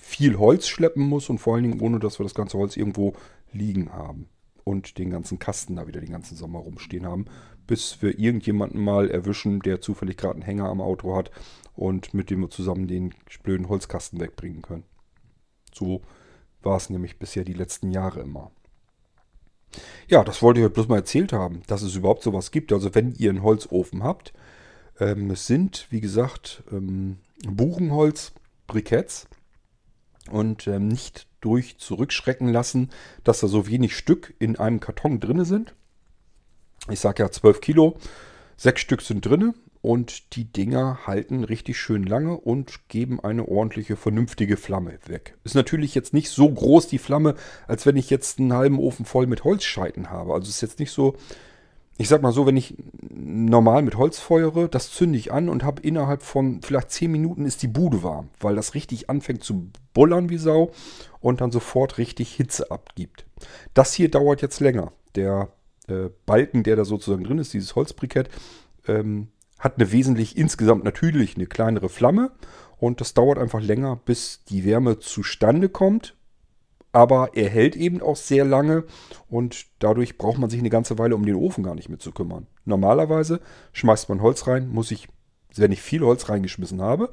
viel 0.00 0.38
Holz 0.38 0.66
schleppen 0.68 1.04
muss 1.04 1.28
und 1.28 1.38
vor 1.38 1.54
allen 1.54 1.64
Dingen 1.64 1.80
ohne, 1.80 1.98
dass 1.98 2.18
wir 2.18 2.24
das 2.24 2.34
ganze 2.34 2.58
Holz 2.58 2.76
irgendwo 2.76 3.14
liegen 3.52 3.92
haben. 3.92 4.28
und 4.64 4.98
den 4.98 5.10
ganzen 5.10 5.38
Kasten 5.38 5.76
da 5.76 5.86
wieder 5.86 6.00
den 6.00 6.12
ganzen 6.12 6.36
Sommer 6.36 6.60
rumstehen 6.60 7.06
haben, 7.06 7.24
bis 7.66 8.02
wir 8.02 8.18
irgendjemanden 8.18 8.82
mal 8.82 9.10
erwischen, 9.10 9.60
der 9.60 9.80
zufällig 9.80 10.16
gerade 10.16 10.34
einen 10.34 10.42
Hänger 10.42 10.68
am 10.68 10.80
Auto 10.80 11.16
hat 11.16 11.30
und 11.74 12.14
mit 12.14 12.30
dem 12.30 12.40
wir 12.40 12.50
zusammen 12.50 12.86
den 12.86 13.14
blöden 13.42 13.68
Holzkasten 13.68 14.20
wegbringen 14.20 14.62
können. 14.62 14.84
So 15.72 16.02
war 16.62 16.76
es 16.76 16.90
nämlich 16.90 17.18
bisher 17.18 17.44
die 17.44 17.54
letzten 17.54 17.90
Jahre 17.90 18.20
immer. 18.20 18.50
Ja, 20.08 20.24
das 20.24 20.42
wollte 20.42 20.60
ich 20.60 20.66
euch 20.66 20.72
bloß 20.72 20.88
mal 20.88 20.96
erzählt 20.96 21.32
haben, 21.32 21.62
dass 21.66 21.82
es 21.82 21.94
überhaupt 21.94 22.22
sowas 22.22 22.50
gibt. 22.50 22.72
Also 22.72 22.94
wenn 22.94 23.12
ihr 23.12 23.30
einen 23.30 23.42
Holzofen 23.42 24.02
habt, 24.02 24.32
ähm, 24.98 25.30
es 25.30 25.46
sind, 25.46 25.86
wie 25.90 26.00
gesagt, 26.00 26.62
ähm, 26.72 27.18
Buchenholz-Briketts 27.46 29.28
und 30.30 30.66
ähm, 30.66 30.88
nicht 30.88 31.26
durch 31.40 31.78
zurückschrecken 31.78 32.48
lassen, 32.48 32.90
dass 33.24 33.40
da 33.40 33.48
so 33.48 33.66
wenig 33.66 33.96
Stück 33.96 34.34
in 34.38 34.56
einem 34.56 34.80
Karton 34.80 35.20
drin 35.20 35.44
sind. 35.44 35.74
Ich 36.90 37.00
sage 37.00 37.22
ja 37.22 37.30
12 37.30 37.60
Kilo, 37.60 37.96
sechs 38.56 38.80
Stück 38.80 39.02
sind 39.02 39.24
drin 39.24 39.54
und 39.82 40.36
die 40.36 40.44
Dinger 40.44 41.06
halten 41.06 41.44
richtig 41.44 41.78
schön 41.78 42.04
lange 42.04 42.36
und 42.36 42.88
geben 42.88 43.20
eine 43.20 43.48
ordentliche, 43.48 43.96
vernünftige 43.96 44.56
Flamme 44.56 44.98
weg. 45.06 45.36
Ist 45.44 45.54
natürlich 45.54 45.94
jetzt 45.94 46.12
nicht 46.12 46.28
so 46.28 46.50
groß 46.50 46.88
die 46.88 46.98
Flamme, 46.98 47.34
als 47.66 47.86
wenn 47.86 47.96
ich 47.96 48.10
jetzt 48.10 48.38
einen 48.38 48.52
halben 48.52 48.78
Ofen 48.78 49.06
voll 49.06 49.26
mit 49.26 49.44
Holzscheiten 49.44 50.10
habe. 50.10 50.34
Also 50.34 50.48
ist 50.48 50.60
jetzt 50.60 50.80
nicht 50.80 50.92
so, 50.92 51.16
ich 52.00 52.08
sag 52.08 52.22
mal 52.22 52.32
so, 52.32 52.46
wenn 52.46 52.56
ich 52.56 52.76
normal 53.10 53.82
mit 53.82 53.98
Holz 53.98 54.18
feuere, 54.18 54.68
das 54.68 54.90
zünde 54.90 55.18
ich 55.18 55.32
an 55.32 55.50
und 55.50 55.62
habe 55.62 55.82
innerhalb 55.82 56.22
von 56.22 56.62
vielleicht 56.62 56.90
10 56.92 57.12
Minuten 57.12 57.44
ist 57.44 57.62
die 57.62 57.68
Bude 57.68 58.02
warm, 58.02 58.30
weil 58.40 58.56
das 58.56 58.72
richtig 58.72 59.10
anfängt 59.10 59.44
zu 59.44 59.68
bullern 59.92 60.30
wie 60.30 60.38
Sau 60.38 60.70
und 61.20 61.42
dann 61.42 61.52
sofort 61.52 61.98
richtig 61.98 62.32
Hitze 62.32 62.70
abgibt. 62.70 63.26
Das 63.74 63.92
hier 63.92 64.10
dauert 64.10 64.40
jetzt 64.40 64.60
länger. 64.60 64.92
Der 65.14 65.50
äh, 65.88 66.08
Balken, 66.24 66.62
der 66.62 66.76
da 66.76 66.86
sozusagen 66.86 67.24
drin 67.24 67.36
ist, 67.36 67.52
dieses 67.52 67.76
Holzbrikett, 67.76 68.30
ähm, 68.88 69.28
hat 69.58 69.74
eine 69.76 69.92
wesentlich 69.92 70.38
insgesamt 70.38 70.84
natürlich 70.84 71.36
eine 71.36 71.48
kleinere 71.48 71.90
Flamme 71.90 72.30
und 72.78 73.02
das 73.02 73.12
dauert 73.12 73.36
einfach 73.36 73.60
länger, 73.60 73.96
bis 73.96 74.42
die 74.44 74.64
Wärme 74.64 75.00
zustande 75.00 75.68
kommt. 75.68 76.14
Aber 76.92 77.30
er 77.34 77.48
hält 77.48 77.76
eben 77.76 78.02
auch 78.02 78.16
sehr 78.16 78.44
lange 78.44 78.84
und 79.28 79.66
dadurch 79.78 80.18
braucht 80.18 80.38
man 80.38 80.50
sich 80.50 80.58
eine 80.58 80.70
ganze 80.70 80.98
Weile 80.98 81.14
um 81.14 81.24
den 81.24 81.36
Ofen 81.36 81.62
gar 81.62 81.74
nicht 81.74 81.88
mehr 81.88 82.00
zu 82.00 82.12
kümmern. 82.12 82.46
Normalerweise 82.64 83.40
schmeißt 83.72 84.08
man 84.08 84.22
Holz 84.22 84.46
rein, 84.46 84.68
muss 84.68 84.90
ich, 84.90 85.08
wenn 85.54 85.72
ich 85.72 85.82
viel 85.82 86.02
Holz 86.02 86.28
reingeschmissen 86.28 86.82
habe, 86.82 87.10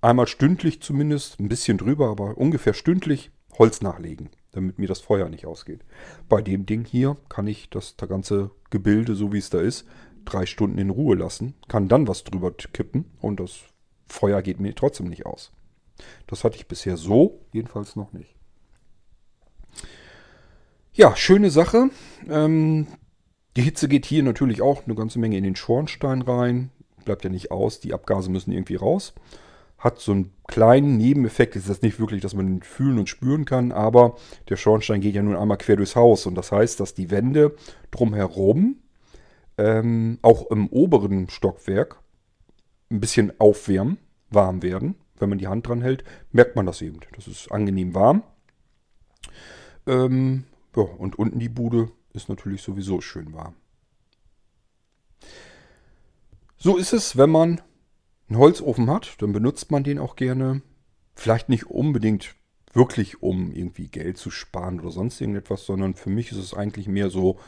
einmal 0.00 0.26
stündlich 0.26 0.82
zumindest, 0.82 1.38
ein 1.38 1.48
bisschen 1.48 1.78
drüber, 1.78 2.08
aber 2.08 2.36
ungefähr 2.36 2.74
stündlich 2.74 3.30
Holz 3.58 3.80
nachlegen, 3.80 4.30
damit 4.52 4.78
mir 4.78 4.88
das 4.88 5.00
Feuer 5.00 5.28
nicht 5.28 5.46
ausgeht. 5.46 5.84
Bei 6.28 6.42
dem 6.42 6.66
Ding 6.66 6.84
hier 6.84 7.16
kann 7.28 7.46
ich 7.46 7.70
das 7.70 7.96
ganze 7.96 8.50
Gebilde, 8.70 9.14
so 9.14 9.32
wie 9.32 9.38
es 9.38 9.50
da 9.50 9.60
ist, 9.60 9.86
drei 10.24 10.46
Stunden 10.46 10.78
in 10.78 10.90
Ruhe 10.90 11.16
lassen, 11.16 11.54
kann 11.68 11.88
dann 11.88 12.08
was 12.08 12.24
drüber 12.24 12.52
kippen 12.52 13.06
und 13.20 13.40
das 13.40 13.60
Feuer 14.06 14.42
geht 14.42 14.60
mir 14.60 14.74
trotzdem 14.74 15.08
nicht 15.08 15.26
aus. 15.26 15.52
Das 16.26 16.44
hatte 16.44 16.56
ich 16.56 16.68
bisher 16.68 16.96
so, 16.96 17.40
jedenfalls 17.52 17.96
noch 17.96 18.12
nicht. 18.12 18.35
Ja, 20.96 21.14
schöne 21.14 21.50
Sache. 21.50 21.90
Ähm, 22.26 22.86
die 23.54 23.60
Hitze 23.60 23.86
geht 23.86 24.06
hier 24.06 24.22
natürlich 24.22 24.62
auch 24.62 24.86
eine 24.86 24.94
ganze 24.94 25.18
Menge 25.18 25.36
in 25.36 25.44
den 25.44 25.54
Schornstein 25.54 26.22
rein. 26.22 26.70
Bleibt 27.04 27.22
ja 27.22 27.28
nicht 27.28 27.50
aus, 27.50 27.80
die 27.80 27.92
Abgase 27.92 28.30
müssen 28.30 28.50
irgendwie 28.50 28.76
raus. 28.76 29.12
Hat 29.76 29.98
so 30.00 30.12
einen 30.12 30.32
kleinen 30.48 30.96
Nebeneffekt. 30.96 31.54
Ist 31.54 31.68
das 31.68 31.82
nicht 31.82 32.00
wirklich, 32.00 32.22
dass 32.22 32.32
man 32.32 32.62
fühlen 32.62 32.98
und 32.98 33.10
spüren 33.10 33.44
kann, 33.44 33.72
aber 33.72 34.16
der 34.48 34.56
Schornstein 34.56 35.02
geht 35.02 35.14
ja 35.14 35.22
nun 35.22 35.36
einmal 35.36 35.58
quer 35.58 35.76
durchs 35.76 35.96
Haus. 35.96 36.24
Und 36.24 36.34
das 36.34 36.50
heißt, 36.50 36.80
dass 36.80 36.94
die 36.94 37.10
Wände 37.10 37.54
drumherum 37.90 38.76
ähm, 39.58 40.18
auch 40.22 40.50
im 40.50 40.66
oberen 40.68 41.28
Stockwerk 41.28 41.98
ein 42.90 43.00
bisschen 43.00 43.38
aufwärmen, 43.38 43.98
warm 44.30 44.62
werden. 44.62 44.94
Wenn 45.18 45.28
man 45.28 45.36
die 45.36 45.48
Hand 45.48 45.68
dran 45.68 45.82
hält, 45.82 46.04
merkt 46.32 46.56
man 46.56 46.64
das 46.64 46.80
eben. 46.80 47.00
Das 47.14 47.28
ist 47.28 47.52
angenehm 47.52 47.94
warm. 47.94 48.22
Ähm, 49.86 50.44
ja, 50.76 50.82
und 50.82 51.18
unten 51.18 51.38
die 51.38 51.48
Bude 51.48 51.90
ist 52.12 52.28
natürlich 52.28 52.62
sowieso 52.62 53.00
schön 53.00 53.32
warm. 53.32 53.54
So 56.58 56.76
ist 56.76 56.92
es, 56.92 57.16
wenn 57.16 57.30
man 57.30 57.60
einen 58.28 58.38
Holzofen 58.38 58.90
hat, 58.90 59.20
dann 59.22 59.32
benutzt 59.32 59.70
man 59.70 59.84
den 59.84 59.98
auch 59.98 60.16
gerne. 60.16 60.62
Vielleicht 61.14 61.48
nicht 61.48 61.66
unbedingt 61.66 62.34
wirklich, 62.72 63.22
um 63.22 63.52
irgendwie 63.52 63.88
Geld 63.88 64.18
zu 64.18 64.30
sparen 64.30 64.80
oder 64.80 64.90
sonst 64.90 65.20
irgendetwas, 65.20 65.64
sondern 65.64 65.94
für 65.94 66.10
mich 66.10 66.30
ist 66.32 66.38
es 66.38 66.54
eigentlich 66.54 66.88
mehr 66.88 67.08
so 67.08 67.38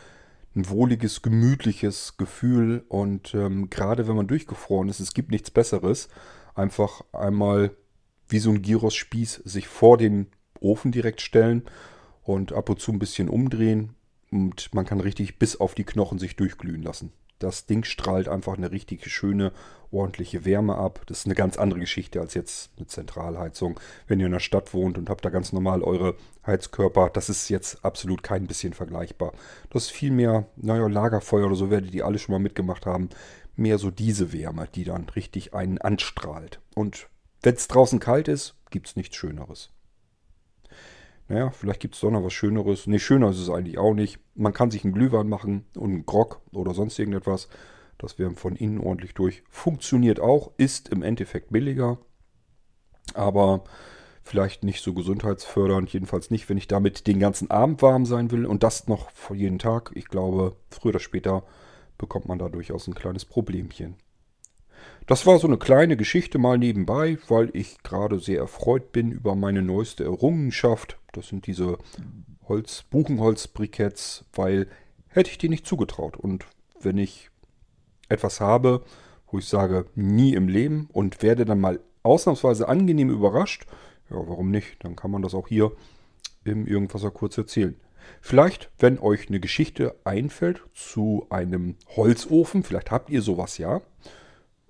ein 0.55 0.69
wohliges, 0.71 1.21
gemütliches 1.21 2.17
Gefühl. 2.17 2.85
Und 2.89 3.35
ähm, 3.35 3.69
gerade 3.69 4.09
wenn 4.09 4.17
man 4.17 4.27
durchgefroren 4.27 4.89
ist, 4.89 5.01
es 5.01 5.13
gibt 5.13 5.31
nichts 5.31 5.51
Besseres, 5.51 6.09
einfach 6.55 7.03
einmal 7.13 7.77
wie 8.29 8.39
so 8.39 8.51
ein 8.51 8.63
Gyros-Spieß 8.63 9.43
sich 9.45 9.69
vor 9.69 9.99
den 9.99 10.29
Ofen 10.61 10.93
direkt 10.93 11.21
stellen 11.21 11.65
und 12.29 12.53
ab 12.53 12.69
und 12.69 12.79
zu 12.79 12.93
ein 12.93 12.99
bisschen 12.99 13.31
umdrehen. 13.31 13.95
Und 14.31 14.75
man 14.75 14.85
kann 14.85 15.01
richtig 15.01 15.39
bis 15.39 15.57
auf 15.57 15.75
die 15.75 15.85
Knochen 15.85 16.19
sich 16.19 16.37
durchglühen 16.37 16.83
lassen. 16.83 17.11
Das 17.39 17.65
Ding 17.65 17.85
strahlt 17.85 18.29
einfach 18.29 18.59
eine 18.59 18.71
richtig 18.71 19.11
schöne, 19.11 19.53
ordentliche 19.91 20.45
Wärme 20.45 20.77
ab. 20.77 21.01
Das 21.07 21.21
ist 21.21 21.25
eine 21.25 21.35
ganz 21.35 21.57
andere 21.57 21.81
Geschichte 21.81 22.21
als 22.21 22.35
jetzt 22.35 22.71
eine 22.77 22.87
Zentralheizung. 22.87 23.81
Wenn 24.07 24.21
ihr 24.21 24.27
in 24.27 24.33
der 24.33 24.41
Stadt 24.41 24.75
wohnt 24.75 24.99
und 24.99 25.09
habt 25.09 25.25
da 25.25 25.31
ganz 25.31 25.55
normal 25.55 25.83
eure 25.83 26.17
Heizkörper, 26.47 27.09
das 27.09 27.31
ist 27.31 27.49
jetzt 27.49 27.83
absolut 27.83 28.23
kein 28.23 28.47
bisschen 28.47 28.75
vergleichbar. 28.75 29.33
Das 29.71 29.85
ist 29.85 29.91
vielmehr, 29.93 30.45
naja, 30.57 30.87
Lagerfeuer 30.87 31.47
oder 31.47 31.55
so 31.55 31.71
werdet 31.71 31.95
ihr 31.95 32.05
alle 32.05 32.19
schon 32.19 32.35
mal 32.35 32.41
mitgemacht 32.41 32.85
haben. 32.85 33.09
Mehr 33.57 33.79
so 33.79 33.91
diese 33.91 34.35
Wärme, 34.35 34.69
die 34.75 34.85
dann 34.85 35.09
richtig 35.09 35.55
einen 35.55 35.79
anstrahlt. 35.79 36.61
Und 36.75 37.09
wenn 37.43 37.55
es 37.55 37.69
draußen 37.69 38.01
kalt 38.01 38.29
ist, 38.29 38.55
gibt 38.69 38.89
es 38.89 38.97
nichts 38.97 39.17
Schöneres. 39.17 39.71
Naja, 41.29 41.51
vielleicht 41.51 41.81
gibt 41.81 41.95
es 41.95 42.01
doch 42.01 42.11
noch 42.11 42.25
was 42.25 42.33
Schöneres. 42.33 42.87
Nee, 42.87 42.99
schöner 42.99 43.31
ist 43.31 43.39
es 43.39 43.51
eigentlich 43.51 43.79
auch 43.79 43.95
nicht. 43.95 44.19
Man 44.35 44.55
kann 44.55 44.71
sich 44.71 44.85
einen 44.85 44.95
Glühwein 44.95 45.29
machen 45.29 45.67
und 45.77 45.91
einen 45.91 46.07
Grog 46.07 46.41
oder 46.53 46.73
sonst 46.73 46.99
irgendetwas. 46.99 47.49
Das 47.99 48.19
wäre 48.19 48.31
von 48.31 48.57
innen 48.57 48.81
ordentlich 48.81 49.13
durch. 49.15 49.43
Funktioniert 49.51 50.21
auch, 50.21 50.53
ist 50.57 50.89
im 50.89 51.03
Endeffekt 51.03 51.51
billiger. 51.53 51.99
Aber 53.15 53.65
vielleicht 54.23 54.65
nicht 54.65 54.83
so 54.83 54.95
gesundheitsfördernd. 54.95 55.93
Jedenfalls 55.93 56.31
nicht, 56.31 56.49
wenn 56.49 56.57
ich 56.59 56.69
damit 56.69 57.07
den 57.07 57.19
ganzen 57.19 57.51
Abend 57.51 57.83
warm 57.83 58.07
sein 58.07 58.31
will. 58.31 58.47
Und 58.47 58.63
das 58.63 58.89
noch 58.89 59.11
vor 59.11 59.37
jeden 59.37 59.59
Tag. 59.59 59.91
Ich 59.95 60.09
glaube, 60.09 60.57
früher 60.71 60.91
oder 60.91 61.01
später 61.01 61.43
bekommt 61.99 62.27
man 62.27 62.39
da 62.39 62.49
durchaus 62.49 62.87
ein 62.87 62.95
kleines 62.95 63.27
Problemchen. 63.27 63.97
Das 65.09 65.25
war 65.25 65.39
so 65.39 65.47
eine 65.47 65.57
kleine 65.57 65.97
Geschichte 65.97 66.37
mal 66.37 66.59
nebenbei, 66.59 67.17
weil 67.29 67.49
ich 67.55 67.83
gerade 67.83 68.21
sehr 68.21 68.41
erfreut 68.41 68.93
bin 68.93 69.11
über 69.11 69.35
meine 69.35 69.63
neueste 69.63 70.05
Errungenschaft. 70.05 70.99
Das 71.13 71.29
sind 71.29 71.47
diese 71.47 71.79
Holz, 72.47 72.85
Buchenholzbriketts, 72.91 74.27
weil 74.35 74.67
hätte 75.09 75.31
ich 75.31 75.39
dir 75.39 75.49
nicht 75.49 75.67
zugetraut. 75.67 76.19
Und 76.19 76.45
wenn 76.83 76.99
ich 76.99 77.31
etwas 78.11 78.43
habe, 78.43 78.85
wo 79.31 79.39
ich 79.39 79.47
sage, 79.47 79.87
nie 79.95 80.35
im 80.35 80.47
Leben 80.47 80.91
und 80.93 81.23
werde 81.23 81.47
dann 81.47 81.59
mal 81.59 81.81
ausnahmsweise 82.03 82.69
angenehm 82.69 83.09
überrascht, 83.09 83.65
ja, 84.11 84.17
warum 84.17 84.51
nicht? 84.51 84.85
Dann 84.85 84.95
kann 84.95 85.11
man 85.11 85.23
das 85.23 85.33
auch 85.35 85.49
hier 85.49 85.73
im 86.45 86.67
Irgendwasser 86.67 87.11
kurz 87.11 87.39
erzählen. 87.39 87.81
Vielleicht, 88.21 88.71
wenn 88.79 88.99
euch 88.99 89.31
eine 89.31 89.41
Geschichte 89.41 89.95
einfällt 90.05 90.65
zu 90.75 91.27
einem 91.31 91.77
Holzofen, 91.97 92.63
vielleicht 92.63 92.91
habt 92.91 93.09
ihr 93.09 93.23
sowas 93.23 93.57
ja, 93.57 93.81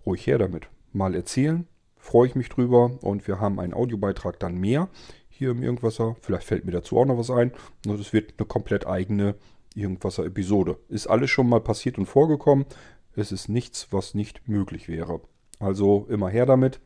ruhig 0.08 0.26
her 0.26 0.38
damit. 0.38 0.68
Mal 0.92 1.14
erzählen, 1.14 1.66
freue 1.96 2.28
ich 2.28 2.34
mich 2.34 2.48
drüber 2.48 2.98
und 3.02 3.28
wir 3.28 3.40
haben 3.40 3.60
einen 3.60 3.74
Audiobeitrag 3.74 4.40
dann 4.40 4.56
mehr 4.56 4.88
hier 5.28 5.50
im 5.50 5.62
Irgendwasser. 5.62 6.16
Vielleicht 6.22 6.44
fällt 6.44 6.64
mir 6.64 6.72
dazu 6.72 6.98
auch 6.98 7.04
noch 7.04 7.18
was 7.18 7.30
ein. 7.30 7.52
Und 7.86 8.00
es 8.00 8.12
wird 8.12 8.34
eine 8.38 8.46
komplett 8.46 8.86
eigene 8.86 9.36
Irgendwasser-Episode. 9.74 10.78
Ist 10.88 11.06
alles 11.06 11.30
schon 11.30 11.48
mal 11.48 11.60
passiert 11.60 11.98
und 11.98 12.06
vorgekommen. 12.06 12.66
Es 13.14 13.30
ist 13.30 13.48
nichts, 13.48 13.88
was 13.90 14.14
nicht 14.14 14.48
möglich 14.48 14.88
wäre. 14.88 15.20
Also 15.60 16.06
immer 16.08 16.28
her 16.28 16.46
damit. 16.46 16.80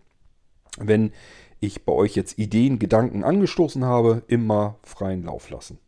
Wenn 0.78 1.12
ich 1.60 1.84
bei 1.84 1.92
euch 1.92 2.16
jetzt 2.16 2.38
Ideen, 2.38 2.78
Gedanken 2.78 3.22
angestoßen 3.22 3.84
habe, 3.84 4.22
immer 4.26 4.78
freien 4.82 5.22
Lauf 5.22 5.48
lassen. 5.48 5.78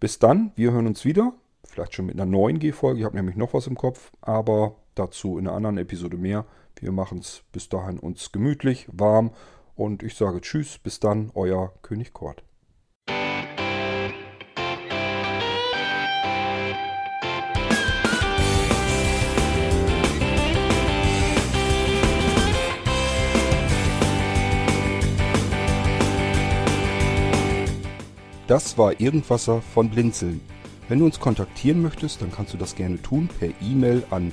Bis 0.00 0.18
dann, 0.18 0.52
wir 0.56 0.72
hören 0.72 0.86
uns 0.86 1.04
wieder. 1.04 1.34
Vielleicht 1.64 1.94
schon 1.94 2.06
mit 2.06 2.16
einer 2.16 2.26
neuen 2.26 2.58
G-Folge. 2.58 2.98
Ich 2.98 3.04
habe 3.04 3.16
nämlich 3.16 3.36
noch 3.36 3.54
was 3.54 3.66
im 3.66 3.76
Kopf, 3.76 4.10
aber 4.20 4.76
dazu 5.00 5.38
in 5.38 5.46
einer 5.48 5.56
anderen 5.56 5.78
Episode 5.78 6.16
mehr. 6.16 6.44
Wir 6.78 6.92
machen 6.92 7.18
es 7.18 7.42
bis 7.52 7.68
dahin 7.68 7.98
uns 7.98 8.32
gemütlich, 8.32 8.86
warm 8.92 9.32
und 9.74 10.02
ich 10.02 10.14
sage 10.14 10.40
Tschüss, 10.40 10.78
bis 10.78 11.00
dann, 11.00 11.30
euer 11.34 11.72
König 11.82 12.12
Kort. 12.12 12.44
Das 28.46 28.76
war 28.76 29.00
Irgendwasser 29.00 29.62
von 29.62 29.90
Blinzeln. 29.90 30.40
Wenn 30.88 30.98
du 30.98 31.04
uns 31.04 31.20
kontaktieren 31.20 31.82
möchtest, 31.82 32.20
dann 32.20 32.32
kannst 32.32 32.52
du 32.52 32.58
das 32.58 32.74
gerne 32.74 33.00
tun 33.00 33.28
per 33.38 33.50
E-Mail 33.62 34.02
an 34.10 34.32